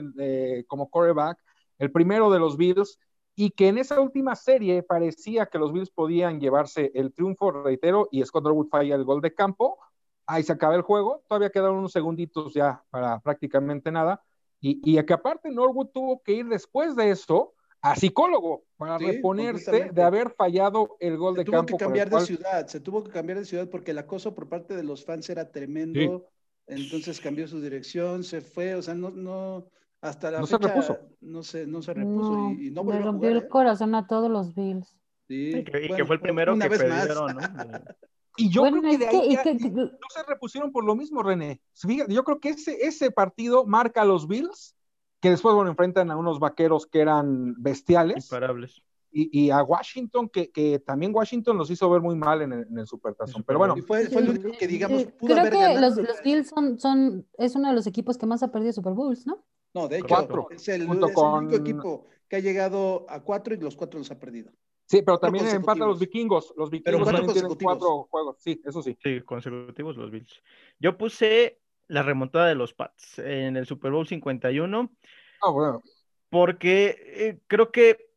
[0.67, 1.39] como quarterback,
[1.79, 2.99] el primero de los Bills,
[3.41, 8.07] y que en esa última serie parecía que los Bills podían llevarse el triunfo, reitero,
[8.11, 9.79] y Scott Norwood falla el gol de campo,
[10.27, 14.23] ahí se acaba el juego, todavía quedaron unos segunditos ya para prácticamente nada,
[14.61, 19.91] y, y que aparte Norwood tuvo que ir después de eso a psicólogo para reponerse
[19.91, 21.61] de haber fallado el gol de campo.
[21.61, 24.35] Se tuvo que cambiar de ciudad, se tuvo que cambiar de ciudad porque el acoso
[24.35, 26.27] por parte de los fans era tremendo,
[26.67, 29.65] entonces cambió su dirección, se fue, o sea, no, no,
[30.01, 30.99] hasta la no fecha, se repuso.
[31.21, 33.49] No se, no se repuso y, no Le rompió el ¿eh?
[33.49, 34.97] corazón a todos los Bills.
[35.29, 37.41] Sí, y, que, fue el primero que perdieron, ¿no?
[38.37, 41.61] Y yo creo que de ahí no se repusieron por lo mismo, René.
[42.09, 44.75] Yo creo que ese, ese partido marca a los Bills,
[45.21, 48.25] que después bueno, enfrentan a unos vaqueros que eran bestiales.
[48.25, 48.83] Imparables.
[49.13, 52.67] Y, y, a Washington, que, que, también Washington los hizo ver muy mal en el,
[52.71, 53.43] en el Supertazón.
[53.43, 56.79] Pero bueno, fue, fue el único que digamos pudo Creo que los, los, Bills son,
[56.79, 59.45] son, es uno de los equipos que más ha perdido Super Bowls, ¿no?
[59.75, 63.59] No, de hecho, es, el, es el único equipo que ha llegado a cuatro y
[63.59, 64.53] los cuatro los ha perdido.
[64.87, 66.53] Sí, pero también empata los vikingos.
[66.57, 68.37] Los vikingos también tienen cuatro juegos.
[68.41, 68.99] Sí, eso sí.
[69.03, 70.43] Sí, consecutivos los Bills.
[70.81, 74.91] Yo puse la remontada de los Pats en el Super Bowl 51.
[75.43, 75.83] Ah, bueno.
[76.29, 78.11] Porque eh, creo que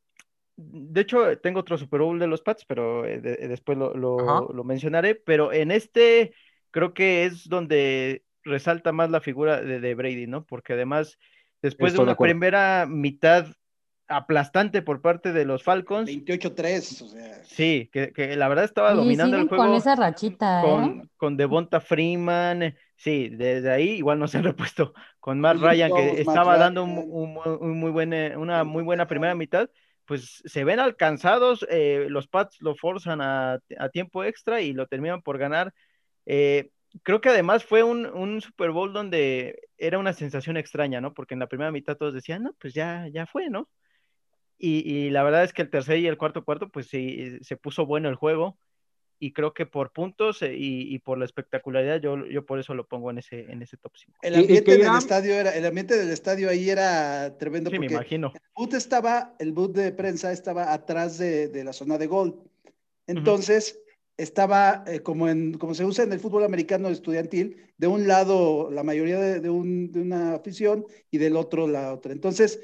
[0.56, 5.16] de hecho, tengo otro Super Bowl de los Pats, pero eh, después lo, mencionaré.
[5.16, 6.34] Pero en este
[6.72, 10.46] creo que es donde resalta más la figura de, Brady, ¿no?
[10.46, 11.18] Porque además,
[11.64, 13.48] después de una primera mitad
[14.08, 16.10] aplastante por parte de los Falcons.
[16.10, 17.44] 28-3, o sea.
[17.44, 19.64] Sí, que, la verdad estaba dominando el juego.
[19.64, 21.04] Con esa rachita, con, ¿eh?
[21.18, 24.94] con Devonta Freeman, sí, desde ahí igual no se han repuesto.
[25.20, 29.70] Con Matt Ryan, que estaba dando un, muy buena, una muy buena primera mitad,
[30.06, 33.62] pues se ven alcanzados, eh, los Pats lo forzan a,
[33.94, 35.74] tiempo extra y lo terminan por ganar.
[36.26, 41.14] Eh, creo que además fue un, Super Bowl donde era una sensación extraña, ¿no?
[41.14, 43.70] Porque en la primera mitad todos decían, no, pues ya, ya fue, ¿no?
[44.66, 47.86] Y, la verdad es que el tercer y el cuarto cuarto, pues sí, se puso
[47.86, 48.58] bueno el juego
[49.20, 52.88] y creo que por puntos eh, y, por la espectacularidad, yo, yo por eso lo
[52.88, 54.20] pongo en ese, en ese top 5.
[54.22, 57.70] El ambiente del estadio era, el ambiente del estadio ahí era tremendo.
[57.72, 58.32] Sí, me imagino.
[58.34, 62.42] El boot estaba, el boot de prensa estaba atrás de, de la zona de gol.
[63.06, 63.83] Entonces,
[64.18, 68.70] estaba eh, como, en, como se usa en el fútbol americano estudiantil, de un lado
[68.72, 72.12] la mayoría de, de, un, de una afición y del otro la otra.
[72.12, 72.60] Entonces,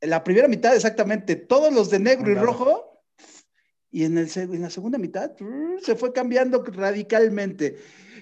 [0.00, 3.02] la primera mitad exactamente, todos los de negro y rojo
[3.90, 5.32] y en, el, en la segunda mitad
[5.80, 7.76] se fue cambiando radicalmente.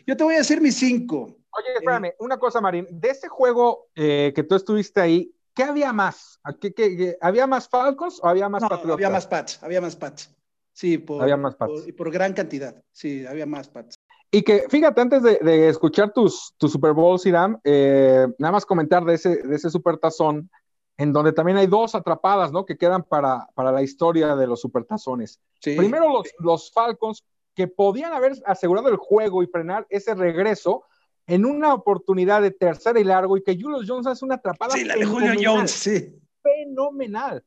[0.06, 1.38] Yo te voy a decir mis cinco.
[1.50, 2.86] Oye, espérame, una cosa, Marín.
[2.90, 6.40] De ese juego eh, que tú estuviste ahí, ¿qué había más?
[6.60, 10.30] ¿Qué, qué, había más Falcons o había más no, Había más Pats, había más Pats.
[10.72, 11.86] Sí, por, había más Pats.
[11.86, 12.82] y por gran cantidad.
[12.90, 13.96] Sí, había más Pats.
[14.30, 19.04] Y que, fíjate, antes de, escuchar tus, tu Super Bowl, Siram, eh, nada más comentar
[19.04, 20.50] de ese, de ese Super Tazón
[20.96, 22.64] en donde también hay dos atrapadas, ¿no?
[22.64, 25.40] Que quedan para, para la historia de los supertazones.
[25.60, 30.84] Primero los, los Falcons, que podían haber asegurado el juego y frenar ese regreso
[31.26, 34.72] en una oportunidad de tercera y largo, y que Julius Jones hace una atrapada.
[34.72, 36.18] Sí, la de Julio Jones, sí.
[36.42, 37.44] Fenomenal.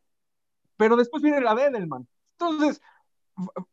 [0.78, 2.08] Pero después viene la de Edelman.
[2.40, 2.82] Entonces,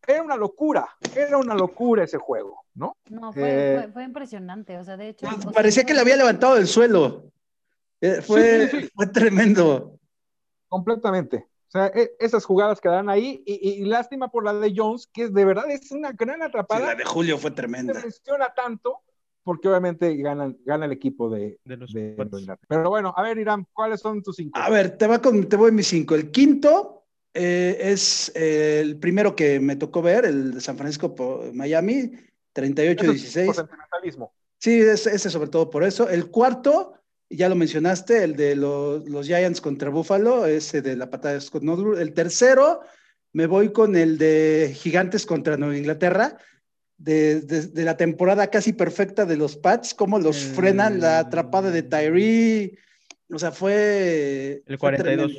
[0.07, 2.97] era una locura, era una locura ese juego, ¿no?
[3.09, 5.27] No, fue, fue, impresionante, o sea, de hecho.
[5.43, 7.31] Pues, parecía que le había levantado del suelo.
[8.01, 9.99] Eh, fue, fue tremendo.
[10.69, 11.49] Completamente.
[11.69, 15.45] O sea, e, esas jugadas quedan ahí y, lástima por la de Jones, que de
[15.45, 16.89] verdad es una gran atrapada.
[16.89, 17.95] la de Julio fue tremenda.
[17.95, 19.03] Se menciona tanto
[19.45, 21.93] porque obviamente gana, gana el equipo de, de los
[22.69, 24.59] Pero bueno, a ver, Irán, ¿cuáles son tus cinco?
[24.59, 26.15] A ver, te, va con, te voy mis cinco.
[26.15, 27.02] El quinto
[27.35, 31.15] eh, es eh, el primero que me tocó ver, el de San Francisco
[31.53, 32.13] Miami,
[32.55, 34.29] 38-16.
[34.59, 36.09] Sí, ese, ese sobre todo por eso.
[36.09, 36.95] El cuarto
[37.33, 41.63] ya lo mencionaste, el de los, Giants contra Buffalo, ese de la patada de Scott.
[41.99, 42.81] El tercero,
[43.33, 46.37] me voy con el de Gigantes contra Nueva Inglaterra,
[46.99, 52.79] de, la temporada casi perfecta de los Pats, cómo los frenan la atrapada de Tyree.
[53.33, 54.63] O sea, fue.
[54.67, 55.33] El 42.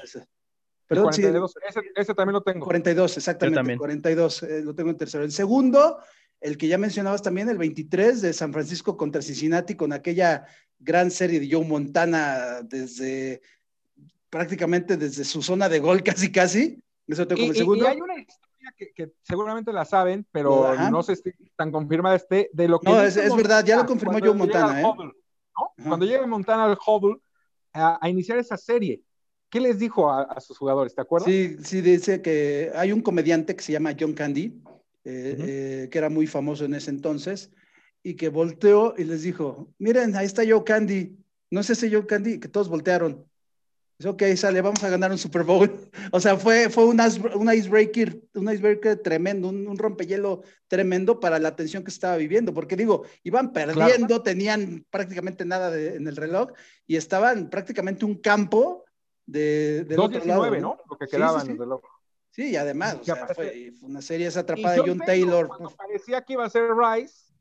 [0.96, 1.56] Perdón, el 42.
[1.96, 2.66] ese, también lo tengo.
[2.66, 3.78] 42, exactamente.
[3.78, 5.24] 42, eh, lo tengo en tercero.
[5.24, 6.00] El segundo,
[6.40, 10.46] el que ya mencionabas también, el 23 de San Francisco contra Cincinnati, con aquella
[10.80, 13.42] gran serie de Joe Montana desde
[14.30, 16.84] prácticamente desde su zona de gol casi casi.
[17.08, 17.86] Eso tengo como el segundo.
[17.86, 22.50] Y hay una historia que, seguramente la saben, pero no sé si tan confirmada esté,
[22.54, 22.90] de lo que...
[22.90, 24.82] No, es, verdad, ya lo confirmó Joe Montana.
[24.82, 24.86] ¿eh?
[25.86, 27.20] Cuando llega Montana al Hubble
[27.74, 29.02] a, iniciar esa serie,
[29.54, 30.96] ¿qué les dijo a, sus jugadores?
[30.96, 31.30] ¿Te acuerdas?
[31.30, 34.46] Sí, sí, dice que hay un comediante que se llama John Candy,
[35.04, 37.52] eh, eh, que era muy famoso en ese entonces,
[38.02, 41.16] y que volteó y les dijo, miren, ahí está Joe Candy,
[41.52, 43.28] no es ese Joe Candy, que todos voltearon.
[44.00, 45.70] Dice, ok, sale, vamos a ganar un Super Bowl.
[46.12, 47.00] o sea, fue, fue un,
[47.36, 52.76] un icebreaker, un icebreaker tremendo, un, rompehielo tremendo para la tensión que estaba viviendo, porque
[52.76, 56.54] digo, iban perdiendo, tenían prácticamente nada en el reloj
[56.88, 58.83] y estaban prácticamente un campo
[59.26, 60.50] de, del otro lado.
[60.60, 60.78] ¿no?
[60.90, 61.82] Lo que quedaba en el reloj.
[62.30, 65.48] Sí, y además, o sea, fue, una serie esa atrapada de John Taylor.
[65.50, 67.32] Taylor parecía que iba a ser Rice,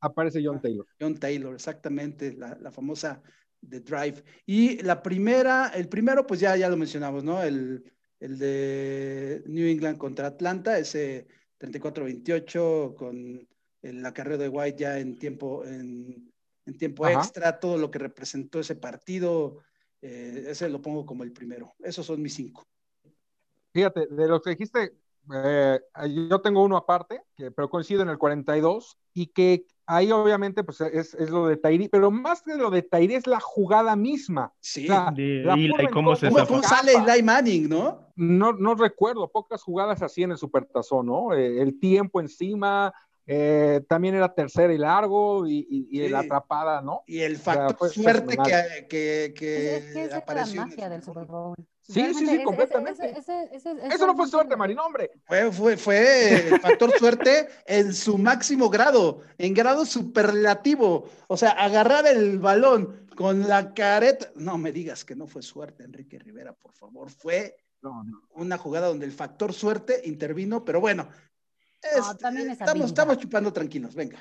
[0.00, 0.86] aparece John Taylor.
[0.98, 3.22] John Taylor, exactamente, la, famosa
[3.68, 4.24] The Drive.
[4.46, 7.42] Y la primera, el primero, pues ya, ya lo mencionamos, ¿no?
[7.42, 7.84] El,
[8.18, 11.26] de New England contra Atlanta, ese
[11.58, 13.48] 34-28 con
[13.80, 16.30] el acarreo de White ya en tiempo, en,
[16.78, 19.58] tiempo extra, todo lo que representó ese partido,
[20.02, 21.74] eh, ese lo pongo como el primero.
[21.78, 22.64] Esos son mis cinco.
[23.72, 24.94] Fíjate, de lo que dijiste,
[25.32, 25.80] eh,
[26.28, 30.80] yo tengo uno aparte, que, pero coincido en el 42, y que ahí obviamente pues
[30.80, 34.52] es, es lo de Tairi, pero más que lo de Tairi es la jugada misma.
[34.60, 34.86] Sí,
[35.16, 38.12] y cómo, se ¿Cómo, sale Eli Manning, ¿no?
[38.16, 38.52] ¿no?
[38.52, 41.32] No recuerdo, pocas jugadas así en el Supertazón, ¿no?
[41.34, 42.92] Eh, el tiempo encima,
[43.32, 47.04] eh, también era tercera y largo y, y, la atrapada, ¿no?
[47.06, 50.62] Y el factor suerte que, que, que, es, que es apareció.
[50.62, 51.54] la magia del Super Bowl.
[51.82, 53.14] Sí, sí, sí, completamente.
[53.16, 55.12] Eso no fue suerte, Marín, hombre.
[55.26, 61.08] Fue, fue, fue factor suerte en su máximo grado, en grado superlativo.
[61.28, 64.28] O sea, agarrar el balón con la careta.
[64.34, 67.10] No me digas que no fue suerte, Enrique Rivera, por favor.
[67.10, 67.54] Fue
[68.34, 71.08] una jugada donde el factor suerte intervino, pero bueno,
[71.82, 74.18] estamos, estamos chupando tranquilos, venga.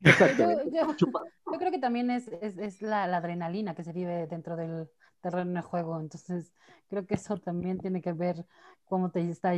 [0.00, 4.88] Yo, creo que también es, es, la, adrenalina que se vive dentro del
[5.20, 6.00] terreno de juego.
[6.00, 6.52] Entonces,
[6.88, 8.44] creo que eso también tiene que ver
[8.84, 9.54] cómo te está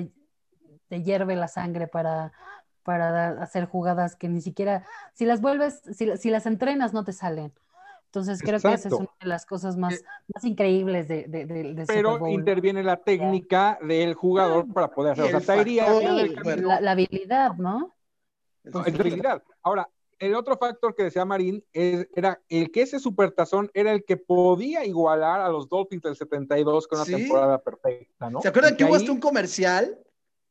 [0.89, 2.33] te hierve la sangre para,
[2.83, 7.13] para hacer jugadas que ni siquiera, si las vuelves, si, si las entrenas, no te
[7.13, 7.53] salen.
[8.15, 11.47] Entonces creo que esa es una de las cosas más, eh, más increíbles de, de,
[11.47, 15.33] de, Pero interviene la técnica del jugador para poder hacer.
[15.33, 17.93] la, la, habilidad, ¿no?
[18.63, 19.43] la habilidad.
[19.65, 19.89] Ahora,
[20.21, 24.85] el otro factor que decía Marín era el que ese supertazón era el que podía
[24.85, 28.41] igualar a los Dolphins del 72 con una temporada perfecta, ¿no?
[28.43, 29.99] ¿Se acuerdan que hubo hasta un comercial?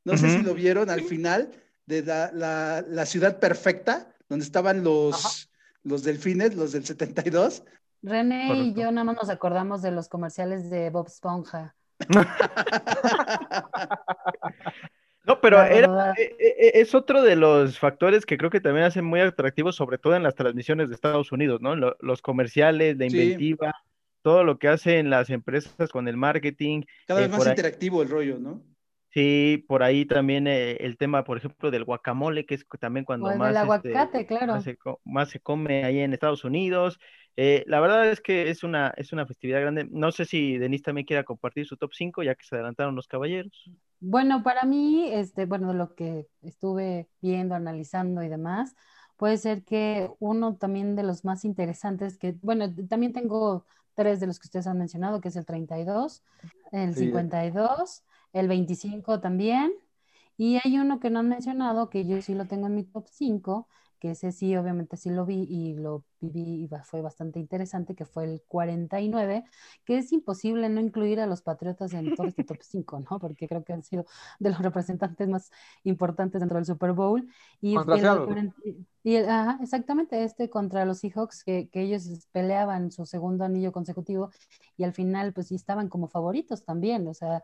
[0.03, 1.49] No sé si lo vieron al final,
[1.85, 5.49] de la, la, ciudad perfecta, donde estaban los,
[5.83, 7.63] los delfines, los del 72.
[8.01, 11.75] René y yo nada más nos acordamos de los comerciales de Bob Esponja.
[15.25, 18.85] No, pero era, e, e, e, es otro de los factores que creo que también
[18.85, 21.77] hacen muy atractivos, sobre todo en las transmisiones de Estados Unidos, ¿no?
[21.77, 23.73] los comerciales, de inventiva,
[24.21, 26.81] todo lo que hacen las empresas con el marketing.
[27.07, 28.63] Cada vez eh, más interactivo el rollo, ¿no?
[29.13, 33.27] Sí, por ahí también eh, el tema, por ejemplo, del guacamole, que es también cuando
[33.35, 34.55] más, este, aguacate, claro.
[35.05, 36.99] más, se, come ahí en Estados Unidos.
[37.37, 39.87] Eh, la verdad es que es una, es una festividad grande.
[39.91, 43.07] No sé si Denise también quiera compartir su top 5, ya que se adelantaron los
[43.07, 43.69] caballeros.
[43.99, 48.75] Bueno, para mí, este, bueno, lo que estuve viendo, analizando y demás,
[49.17, 54.25] puede ser que uno también de los más interesantes, que, bueno, también tengo tres de
[54.25, 56.23] los que ustedes han mencionado, que es el 32,
[56.71, 59.73] el 52 el 25 también.
[60.35, 63.05] Y hay uno que no han mencionado, que yo sí lo tengo en mi top
[63.07, 63.67] 5,
[63.99, 68.05] que ese sí, obviamente sí lo vi y lo viví y fue bastante interesante, que
[68.05, 69.45] fue el 49,
[69.85, 73.19] que es imposible no incluir a los Patriotas en todo este top 5, ¿no?
[73.19, 74.05] Porque creo que han sido
[74.39, 75.51] de los representantes más
[75.83, 77.29] importantes dentro del Super Bowl.
[77.61, 77.77] Y,
[79.03, 79.15] y
[79.61, 84.31] exactamente, este contra los Seahawks, que, que, ellos peleaban su segundo anillo consecutivo
[84.75, 87.43] y al final pues sí estaban como favoritos también, o sea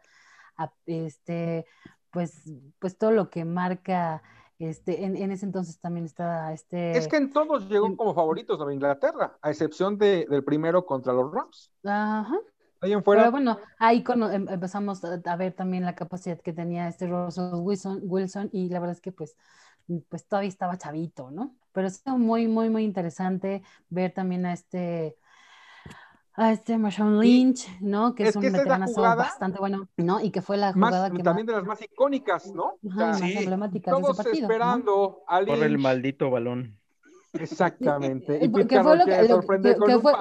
[0.86, 1.66] este,
[2.12, 2.44] pues,
[2.80, 4.22] pues todo lo que marca,
[4.58, 6.98] este, en, ese entonces también estaba este...
[6.98, 11.14] Es que en todos llegó como favoritos a Inglaterra, a excepción de, del primero contra
[11.14, 11.72] los Rams.
[11.84, 12.38] Ajá.
[12.82, 13.24] Ahí en fuera.
[13.24, 18.02] Pero bueno, ahí em, empezamos a, ver también la capacidad que tenía este Russell Wilson,
[18.04, 19.36] Wilson y la verdad es que pues,
[20.08, 21.56] pues todavía estaba chavito, ¿no?
[21.74, 25.18] Pero es muy, muy, muy interesante ver también a este
[26.40, 28.16] a este Marshawn Lynch, ¿no?
[28.16, 30.22] Que es, un veteranazo bastante bueno, ¿no?
[30.22, 32.78] Y que fue la jugada que también de las más icónicas, ¿no?
[32.82, 35.46] más emblemáticas todos de ese partido, esperando ¿no?
[35.46, 36.80] Por el maldito balón.
[37.34, 38.40] Exactamente.
[38.42, 40.14] Y ¿Qué fue lo que, lo, que, que fue,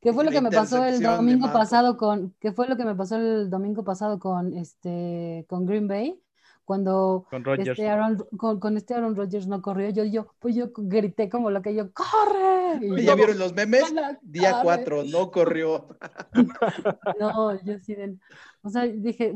[0.00, 2.94] ¿Qué fue lo que me pasó el domingo pasado con qué fue lo que me
[2.94, 6.21] pasó el domingo pasado con este con Green Bay?
[6.64, 7.26] Cuando
[7.58, 11.60] este Aaron, con, este Aaron Rodgers no corrió, yo, yo, pues yo grité como lo
[11.60, 12.78] que yo, ¡corre!
[12.80, 13.92] Y ¿Ya vieron los memes?
[14.22, 15.88] Día 4, no corrió.
[17.18, 17.96] No, yo sí,
[18.62, 19.34] o sea, dije,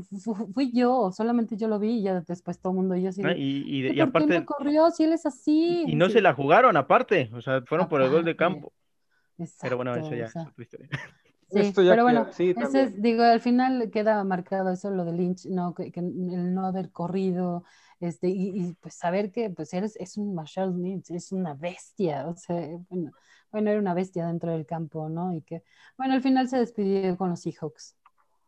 [0.54, 3.22] fui yo, solamente yo lo vi y ya después todo el mundo, yo sí.
[3.36, 4.40] y, y, aparte.
[4.40, 5.84] no corrió si él es así?
[5.86, 8.72] Y, no se la jugaron aparte, o sea, fueron por el gol de campo.
[9.60, 10.88] Pero bueno, eso ya es otra historia.
[11.48, 15.92] Sí, pero bueno, ese digo, al final queda marcado eso, lo de Lynch, no, que,
[15.94, 17.64] el no haber corrido,
[18.00, 22.36] este, y, pues saber que pues eres, es un Marshall Lynch, es una bestia, o
[22.36, 22.56] sea,
[22.88, 23.12] bueno,
[23.52, 25.32] bueno, era una bestia dentro del campo, ¿no?
[25.32, 25.62] Y que,
[25.96, 27.96] bueno, al final se despidió con los Seahawks.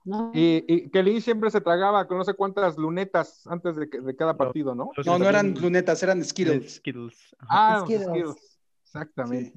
[0.05, 0.31] ¿No?
[0.33, 4.37] Y, que Lynch siempre se tragaba con no sé cuántas lunetas antes de, de cada
[4.37, 4.91] partido, ¿no?
[5.05, 6.77] No, no eran lunetas, eran Skittles.
[6.77, 7.37] Skittles.
[7.41, 8.59] Ah, Skittles.
[8.83, 9.53] Exactamente.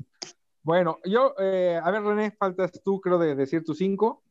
[0.63, 4.23] Bueno, yo, eh, a ver, René, faltas tú, creo, de decir tus cinco.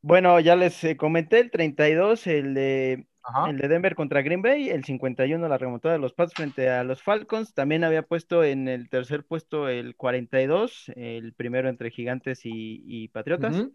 [0.00, 3.06] Bueno, ya les eh, comenté el 32, el de
[3.46, 6.82] el de Denver contra Green Bay, el 51 la remontada de los Pats frente a
[6.82, 12.40] los Falcons, también había puesto en el tercer puesto el 42, el primero entre Gigantes
[12.44, 13.66] y, Patriotas.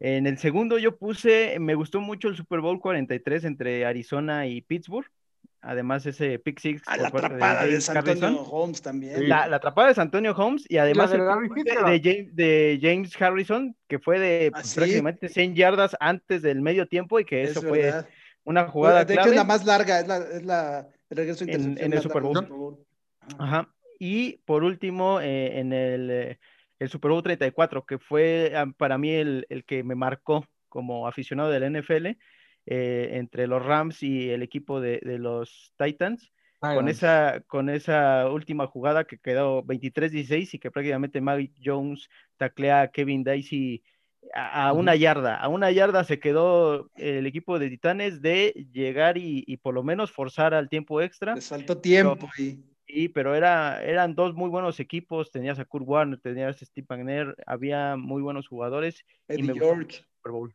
[0.00, 4.60] En el segundo yo puse, me gustó mucho el Super Bowl 43 entre Arizona y
[4.60, 5.10] Pittsburgh.
[5.60, 6.82] Además, ese pick six.
[6.86, 9.28] Ah, la atrapada de, San Antonio Holmes también.
[9.28, 14.50] La, atrapada de San Antonio Holmes y además de, de, James, Harrison, que fue de
[14.52, 18.04] ¿Ah, prácticamente 100 yardas antes del medio tiempo y que eso fue
[18.44, 19.06] una jugada.
[19.06, 22.00] De hecho, es la más larga, es la, es la el regreso en, en el
[22.00, 22.78] Super Bowl.
[23.38, 23.68] Ajá.
[23.98, 26.38] Y por último, eh, en el, eh,
[26.78, 31.06] el, Super Bowl 34, que fue ah, para mí el, el que me marcó como
[31.06, 32.18] aficionado del NFL
[32.66, 36.30] eh, entre los Rams y el equipo de, los Titans.
[36.60, 42.08] Con esa, con esa última jugada que quedó 23-16 y que prácticamente Mike Jones
[42.38, 43.82] taclea a Kevin Dicey
[44.32, 45.36] a, una yarda.
[45.36, 50.10] A una yarda se quedó el equipo de Titanes de llegar y, por lo menos
[50.10, 51.34] forzar al tiempo extra.
[51.34, 52.64] Les faltó tiempo ahí.
[52.86, 55.30] Sí, pero era, eran dos muy buenos equipos.
[55.30, 59.04] Tenías a Kurt Warner, tenías a Steve Wagner, había muy buenos jugadores.
[59.28, 59.92] y me York.
[59.92, 60.54] Super Bowl.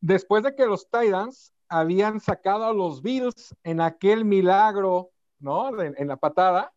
[0.00, 5.80] Después de que los Titans habían sacado a los Bills en aquel milagro, ¿no?
[5.80, 6.72] en la patada,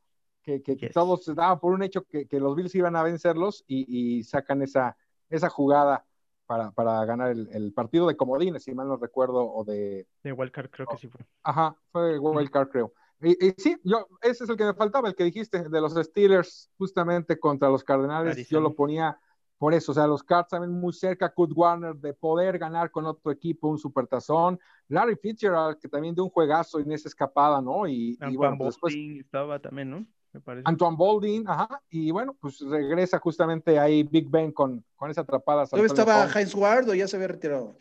[0.46, 4.62] que, todos se daban por un hecho que, los Bills iban a vencerlos y, sacan
[4.62, 4.96] esa,
[5.30, 6.06] esa jugada
[6.46, 10.08] para, ganar el, partido de comodines, si mal no recuerdo, o de...
[10.24, 11.22] De Wildcard, creo que sí fue.
[11.44, 12.94] Ajá, fue Wildcard, creo.
[13.22, 16.70] Y, sí, yo, ese es el que me faltaba, el que dijiste, de los Steelers,
[16.78, 19.20] justamente contra los Cardenales, yo lo ponía
[19.58, 23.06] por eso, o sea, los Cards saben muy cerca, Kurt Warner, de poder ganar con
[23.06, 24.60] otro equipo un supertazón.
[24.90, 27.88] Larry Fitzgerald, que también de un juegazo en esa escapada, ¿no?
[27.88, 28.96] Y, bueno, pues después.
[28.96, 30.06] estaba también, ¿no?
[30.34, 30.64] Me parece.
[30.68, 31.82] Antoine Bolding, ajá.
[31.90, 35.66] Y bueno, pues regresa justamente ahí Big Ben con, con esa atrapada.
[35.72, 37.78] ¿Dónde estaba Heinz Ward o ya se había retirado?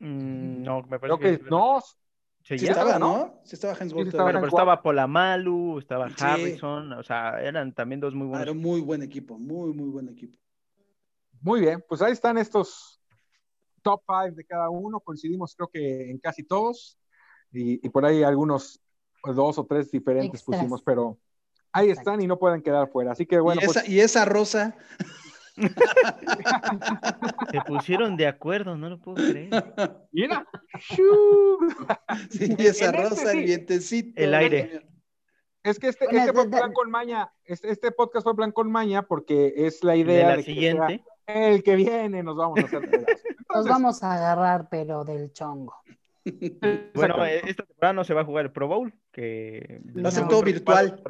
[0.00, 1.80] Mm, no, me parece Creo que, no.
[2.42, 3.40] Sí, estaba, ¿no?
[3.44, 4.08] Sí estaba Heinz Ward.
[4.08, 8.42] estaba, pero estaba Polamalu, estaba Harrison, o sea, eran también dos muy buenos.
[8.42, 10.38] era un muy buen equipo, muy, muy buen equipo.
[11.44, 12.98] Muy bien, pues ahí están estos
[13.82, 14.98] top five de cada uno.
[14.98, 16.98] Coincidimos creo que en casi todos.
[17.52, 18.80] Y, por ahí algunos
[19.22, 21.18] dos o tres diferentes pusimos, pero
[21.70, 23.12] ahí están y no pueden quedar fuera.
[23.12, 23.60] Así que bueno.
[23.60, 24.74] Y esa, pues y esa rosa.
[27.52, 29.50] Se pusieron de acuerdo, no lo puedo creer.
[30.12, 30.48] Mira.
[32.30, 34.18] sí, esa rosa, el vientecito.
[34.20, 34.88] El aire.
[35.62, 39.02] Es que este, este fue plan con maña, este, este, podcast fue plan con maña
[39.02, 42.80] porque es la idea de, la siguiente el que viene nos vamos a hacer
[43.54, 45.74] Nos vamos a agarrar, pero del chongo.
[46.94, 50.26] Bueno, esta temporada no se va a jugar el Pro Bowl, que va a ser
[50.26, 51.02] todo virtual.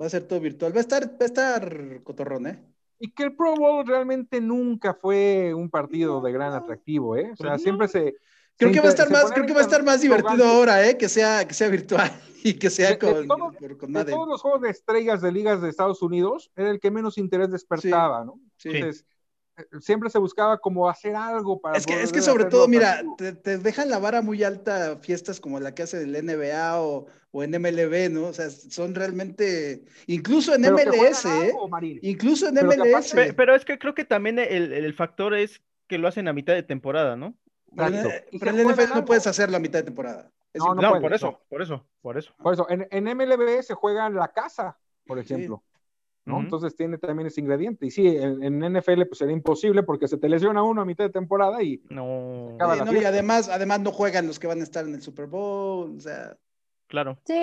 [0.00, 0.72] Va a ser todo virtual.
[0.72, 2.64] Va a estar, va a estar cotorrón, ¿eh?
[2.98, 7.30] Y que el Pro Bowl realmente nunca fue un partido de gran atractivo, ¿eh?
[7.32, 8.16] O sea, pues siempre se.
[8.56, 10.96] Creo que va a estar más, creo que va a estar más divertido ahora, ¿eh?
[10.96, 12.10] Que sea, que sea virtual
[12.44, 16.52] y que sea con, de todos los juegos de estrellas de ligas de Estados Unidos,
[16.54, 18.38] era el que menos interés despertaba, ¿no?
[18.64, 19.04] Entonces,
[19.56, 21.76] eh, siempre se buscaba como hacer algo para...
[21.76, 25.60] Es que, es que sobre todo, mira, te, dejan la vara muy alta fiestas como
[25.60, 28.28] la que hace del NBA o, o en MLB, ¿no?
[28.28, 31.52] O sea, son realmente, incluso en MLS, ¿eh?
[32.02, 33.14] Incluso en MLS.
[33.36, 36.54] pero es que creo que también el, el factor es que lo hacen a mitad
[36.54, 37.34] de temporada, ¿no?
[37.74, 40.30] Pero, en el NFL no puedes hacer la mitad de temporada.
[40.54, 42.32] no, no, por eso, por eso, por eso.
[42.38, 45.62] Por eso, en, en MLB se juega en la casa, por ejemplo.
[46.24, 46.40] ¿No?
[46.40, 47.86] Entonces tiene también ese ingrediente.
[47.86, 51.10] Y sí, en, NFL pues sería imposible porque se te lesiona uno a mitad de
[51.10, 51.82] temporada y...
[51.90, 52.56] No.
[52.58, 56.00] y además, además no juegan los que van a estar en el Super Bowl, o
[56.00, 56.36] sea...
[56.88, 57.20] Claro.
[57.24, 57.34] Sí,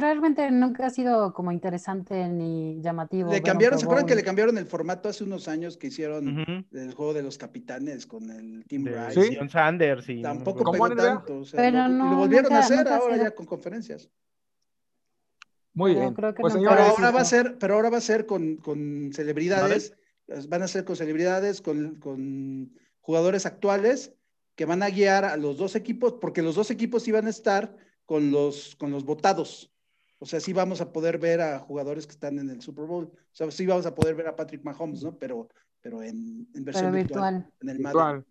[0.00, 3.30] realmente nunca ha sido como interesante ni llamativo.
[3.30, 6.92] Le cambiaron, ¿se acuerdan que le cambiaron el formato hace unos años que hicieron el
[6.92, 9.22] juego de los capitanes con el Team Rice?
[9.22, 10.20] Sí, Sanders y...
[10.20, 11.38] Tampoco pegó tanto.
[11.38, 14.10] O sea, lo, lo, volvieron a hacer ahora ya con conferencias.
[15.74, 16.14] Muy bien.
[16.14, 19.96] Pues, pero, ahora va a ser, pero ahora va a ser con, con celebridades,
[20.48, 24.14] van a ser con celebridades, con, con, jugadores actuales
[24.54, 27.74] que van a guiar a los dos equipos, porque los dos equipos iban a estar
[28.04, 29.72] con los, con los votados.
[30.18, 33.06] O sea, sí vamos a poder ver a jugadores que están en el Super Bowl.
[33.06, 35.18] O sea, sí vamos a poder ver a Patrick Mahomes, ¿no?
[35.18, 35.48] Pero,
[35.80, 38.24] pero en, en versión virtual, En el virtual.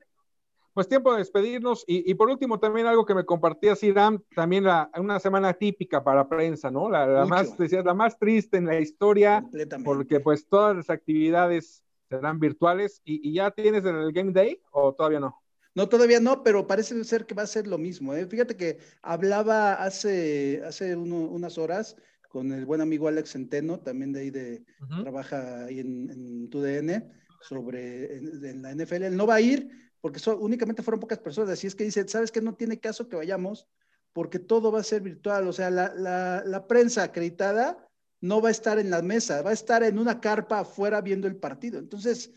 [0.74, 1.84] Pues tiempo de despedirnos.
[1.86, 4.66] Y, por último, también algo que me compartía Siram, también
[4.98, 6.90] una semana típica para prensa, ¿no?
[6.90, 9.46] La, más, la más triste en la historia,
[9.84, 13.02] porque pues todas las actividades serán virtuales.
[13.04, 15.42] ¿Y, ya tienes el Game Day o todavía no?
[15.76, 18.14] No, todavía no, pero parece ser que va a ser lo mismo.
[18.14, 18.26] ¿eh?
[18.26, 21.96] Fíjate que hablaba hace, hace unas horas
[22.30, 24.64] con el buen amigo Alex Centeno, también de ahí de,
[25.02, 27.12] trabaja ahí en, en TUDN,
[27.42, 29.04] sobre en, la NFL.
[29.04, 29.70] Él no va a ir
[30.02, 33.16] porque únicamente fueron pocas personas, así es que dice, ¿sabes que No tiene caso que
[33.16, 33.68] vayamos
[34.14, 37.88] porque todo va a ser virtual, o sea, la, la, la prensa acreditada
[38.20, 41.28] no va a estar en la mesa, va a estar en una carpa afuera viendo
[41.28, 41.80] el partido.
[41.80, 42.32] Entonces,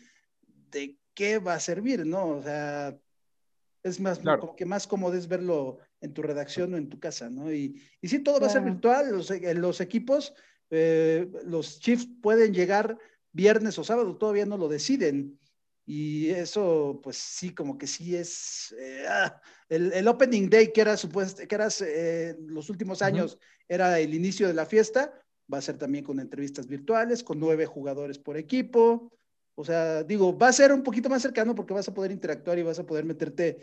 [0.71, 2.29] ¿de qué va a servir, no?
[2.29, 2.97] O sea,
[3.83, 7.29] es más, como que más cómodo es verlo en tu redacción o en tu casa,
[7.29, 7.53] ¿no?
[7.53, 10.33] Y, y sí, todo va a ser virtual, los, los equipos,
[10.71, 12.97] eh, los Chiefs pueden llegar
[13.31, 15.39] viernes o sábado, todavía no lo deciden.
[15.85, 20.81] Y eso, pues sí, como que sí es eh, ah, el, el, opening day que
[20.81, 25.13] era supuesto, que era eh, los últimos años, era el inicio de la fiesta,
[25.51, 29.11] va a ser también con entrevistas virtuales, con nueve jugadores por equipo.
[29.53, 32.57] O sea, digo, va a ser un poquito más cercano porque vas a poder interactuar
[32.57, 33.59] y vas a poder meterte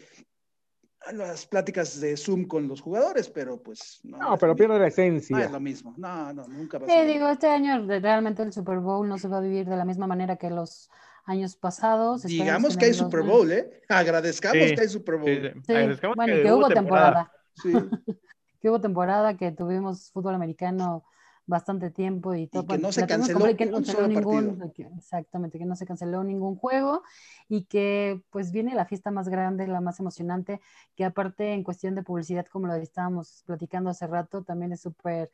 [1.01, 4.16] a las pláticas de Zoom con los jugadores, pero pues no.
[4.18, 5.37] No, pero pierde la esencia.
[5.37, 5.95] No es lo mismo.
[5.97, 7.01] No, no, nunca va a ser.
[7.07, 9.85] Sí, digo, este año realmente el Super Bowl no se va a vivir de la
[9.85, 10.89] misma manera que los
[11.25, 12.23] años pasados.
[12.23, 13.83] Digamos que hay Super Bowl, ¿eh?
[13.89, 15.62] Agradezcamos que hay Super Bowl.
[15.66, 15.73] Sí,
[16.14, 17.33] bueno, que, hubo temporada.
[17.55, 17.73] Sí.
[18.61, 21.05] que hubo temporada, que tuvimos fútbol americano
[21.47, 22.66] bastante tiempo y todo.
[22.66, 27.03] que no se canceló, ningún, exactamente, que no se canceló ningún juego
[27.49, 30.61] y que pues viene la fiesta más grande, la más emocionante,
[30.95, 35.31] que aparte en cuestión de publicidad, como lo estábamos platicando hace rato, también es súper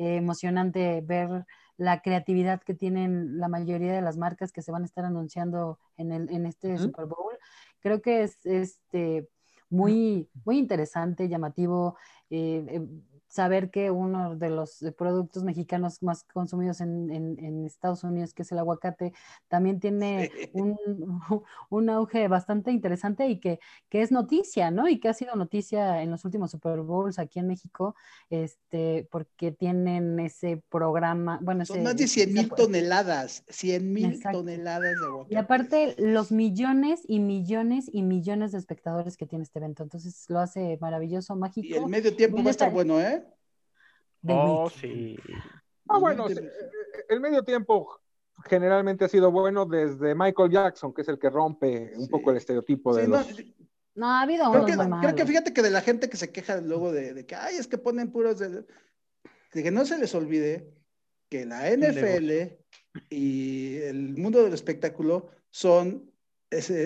[0.00, 1.44] eh, emocionante ver
[1.76, 5.78] la creatividad que tienen la mayoría de las marcas que se van a estar anunciando
[5.98, 7.36] en, el, en este Super Bowl.
[7.80, 9.28] Creo que es este,
[9.68, 11.98] muy, muy interesante, llamativo.
[12.30, 12.86] Eh, eh,
[13.30, 18.50] saber que uno de los productos mexicanos más consumidos en, en, Estados Unidos, que es
[18.50, 19.12] el aguacate,
[19.48, 20.76] también tiene un,
[21.70, 24.88] un, auge bastante interesante y que, que, es noticia, ¿no?
[24.88, 27.94] Y que ha sido noticia en los últimos Super Bowls aquí en México,
[28.30, 34.98] este, porque tienen ese programa, bueno, Son más de 100 mil toneladas, 100 mil toneladas
[34.98, 35.34] de aguacate.
[35.34, 40.24] Y aparte, los millones y millones y millones de espectadores que tiene este evento, entonces
[40.28, 41.68] lo hace maravilloso, mágico.
[41.68, 43.19] Y el medio tiempo va a estar bueno, ¿eh?
[44.26, 45.16] Oh, sí.
[45.88, 46.26] Ah, bueno,
[47.08, 48.00] el medio tiempo
[48.44, 52.36] generalmente ha sido bueno desde Michael Jackson, que es el que rompe un poco el
[52.36, 53.26] estereotipo de los...
[53.94, 56.60] No, ha habido creo que, creo que fíjate que de la gente que se queja
[56.60, 58.64] luego de, que, ay, es que ponen puros de,
[59.52, 60.72] que no se les olvide
[61.28, 62.54] que la NFL
[63.10, 66.10] y el mundo del espectáculo son,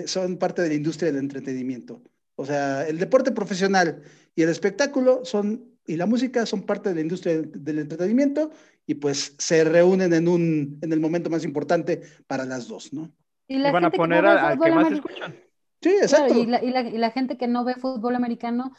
[0.06, 2.02] son parte de la industria del entretenimiento.
[2.36, 4.02] O sea, el deporte profesional
[4.34, 8.50] y el espectáculo son y la música son parte de la industria del entretenimiento
[8.86, 13.10] y pues se reúnen en un en el momento más importante para las dos, ¿no?
[13.46, 15.34] Y, van a poner al que más escuchan.
[15.82, 16.34] Sí, exacto.
[16.34, 18.72] y, la, y, la, gente que no ve fútbol americano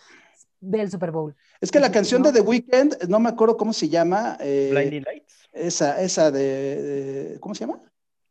[0.59, 1.35] ve el Super Bowl.
[1.61, 4.37] Es que la canción de The Weeknd, no me acuerdo cómo se llama.
[4.39, 5.49] Eh, Blinding Lights.
[5.53, 7.81] Esa, esa de, ¿cómo se llama?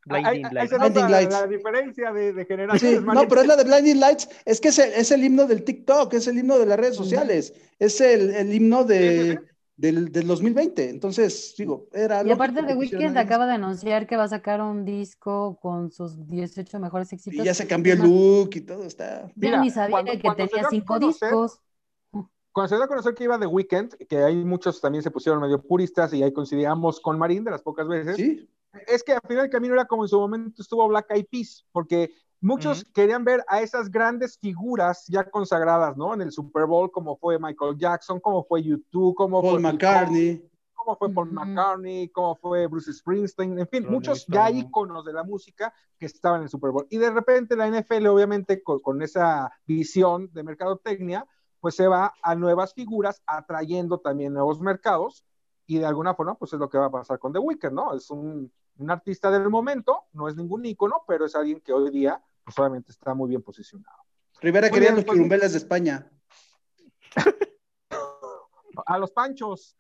[0.06, 1.32] Blinding, Lights.
[1.32, 2.98] La, diferencia de, de generaciones.
[2.98, 4.28] Sí, no, pero es la de Blinding Lights.
[4.44, 6.96] Es que es el, es el, himno del TikTok, es el himno de las redes
[6.96, 9.40] sociales, es el, el himno de,
[9.76, 10.90] del, del, 2020.
[10.90, 12.22] Entonces, digo, era.
[12.22, 16.26] Y aparte de Weekend acaba de anunciar que va a sacar un disco con sus
[16.26, 17.40] 18 mejores éxitos.
[17.40, 19.30] Y ya se cambió el look y todo está.
[19.34, 21.60] Yo ni sabía que tenía cinco discos.
[22.52, 25.40] Cuando se dio a conocer que iba de Weekend, que hay muchos también se pusieron
[25.40, 28.14] medio puristas y ahí coincidíamos con Marín de las pocas veces.
[28.14, 28.48] Sí
[28.86, 31.64] es que al final del camino era como en su momento estuvo Black Eyed Peas,
[31.72, 32.10] porque
[32.40, 36.14] muchos querían ver a esas grandes figuras ya consagradas, ¿no?
[36.14, 40.50] En el Super Bowl, como fue Michael Jackson, como fue YouTube, como Paul fue McCartney.
[40.74, 45.24] Como fue Paul McCartney, como fue Bruce Springsteen, en fin, muchos ya íconos de la
[45.24, 46.86] música que estaban en el Super Bowl.
[46.90, 51.26] Y de repente la NFL, obviamente, con, con esa visión de mercadotecnia,
[51.60, 55.24] pues se va a nuevas figuras, atrayendo también nuevos mercados,
[55.66, 57.94] y de alguna forma, pues es lo que va a pasar con The Weeknd, ¿no?
[57.94, 61.90] Es un un artista del momento, no es ningún ícono, pero es alguien que hoy
[61.90, 63.98] día pues, obviamente está muy bien posicionado.
[64.40, 66.10] Rivera quería los quirumbelas de España.
[68.86, 69.76] a los panchos.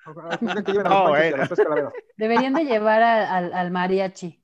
[2.16, 4.40] Deberían de llevar al mariachi.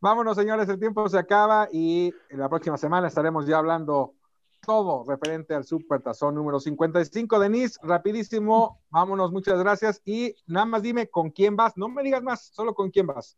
[0.00, 4.14] Vámonos, señores, el tiempo se acaba y la próxima semana estaremos ya hablando
[4.60, 7.38] todo referente al Super Tazón número 55.
[7.38, 10.02] Denise, rapidísimo, vámonos, muchas gracias.
[10.04, 13.36] Y nada más dime con quién vas, no me digas más, solo con quién vas.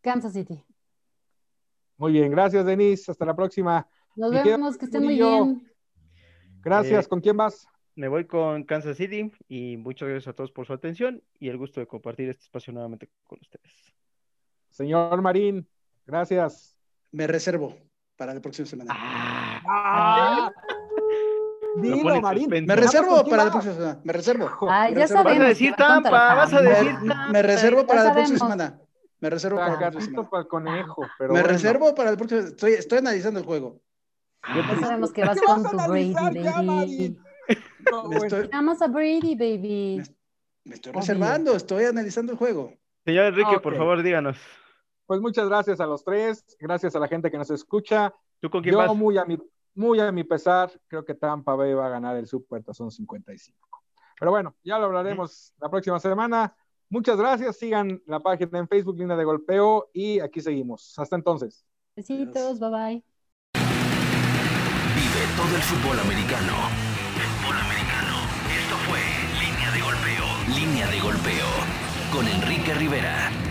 [0.00, 0.64] Kansas City.
[1.96, 3.86] Muy bien, gracias Denise, hasta la próxima.
[4.16, 5.70] Nos vemos, que estén muy bien.
[6.62, 7.66] Gracias, eh, ¿con quién vas?
[7.94, 11.58] Me voy con Kansas City y muchas gracias a todos por su atención y el
[11.58, 13.94] gusto de compartir este espacio nuevamente con ustedes.
[14.70, 15.68] Señor Marín,
[16.06, 16.78] gracias.
[17.12, 17.76] Me reservo
[18.20, 18.94] para la próxima semana.
[18.94, 20.52] Ah,
[21.76, 22.50] Dilo, Marín.
[22.66, 24.00] Me reservo para la próxima semana.
[24.04, 24.50] Me reservo.
[24.68, 25.38] Ah, ya sabemos.
[25.38, 26.94] Vas a decir Tampa, vas a decir
[27.32, 28.78] Me, reservo para la próxima semana.
[29.20, 31.06] Me reservo para, el conejo.
[31.30, 32.40] Me reservo para el próximo.
[32.42, 33.80] Estoy, estoy analizando el juego.
[34.54, 37.18] Ya sabemos que vas con tu Brady, baby.
[38.52, 40.02] Vamos a Brady, baby.
[40.64, 42.74] Me, estoy reservando, estoy analizando el juego.
[43.06, 44.36] Señor Enrique, por favor, díganos.
[45.10, 48.14] Pues muchas gracias a los tres, gracias a la gente que nos escucha.
[48.38, 49.36] ¿Tú con quién Yo muy a mi
[49.74, 53.58] muy a mi pesar, creo que Tampa Bay va a ganar el Super Tazón 55.
[54.16, 56.54] Pero bueno, ya lo hablaremos la próxima semana.
[56.88, 57.56] Muchas gracias.
[57.56, 60.96] Sigan la página en Facebook, Línea de Golpeo, y aquí seguimos.
[60.96, 61.66] Hasta entonces.
[61.96, 63.04] Besitos, bye bye.
[64.94, 66.52] Vive todo el fútbol americano.
[67.16, 68.14] Fútbol americano.
[68.46, 69.00] Esto fue
[69.42, 70.24] Línea de Golpeo.
[70.56, 71.48] Línea de Golpeo.
[72.12, 73.49] Con Enrique Rivera.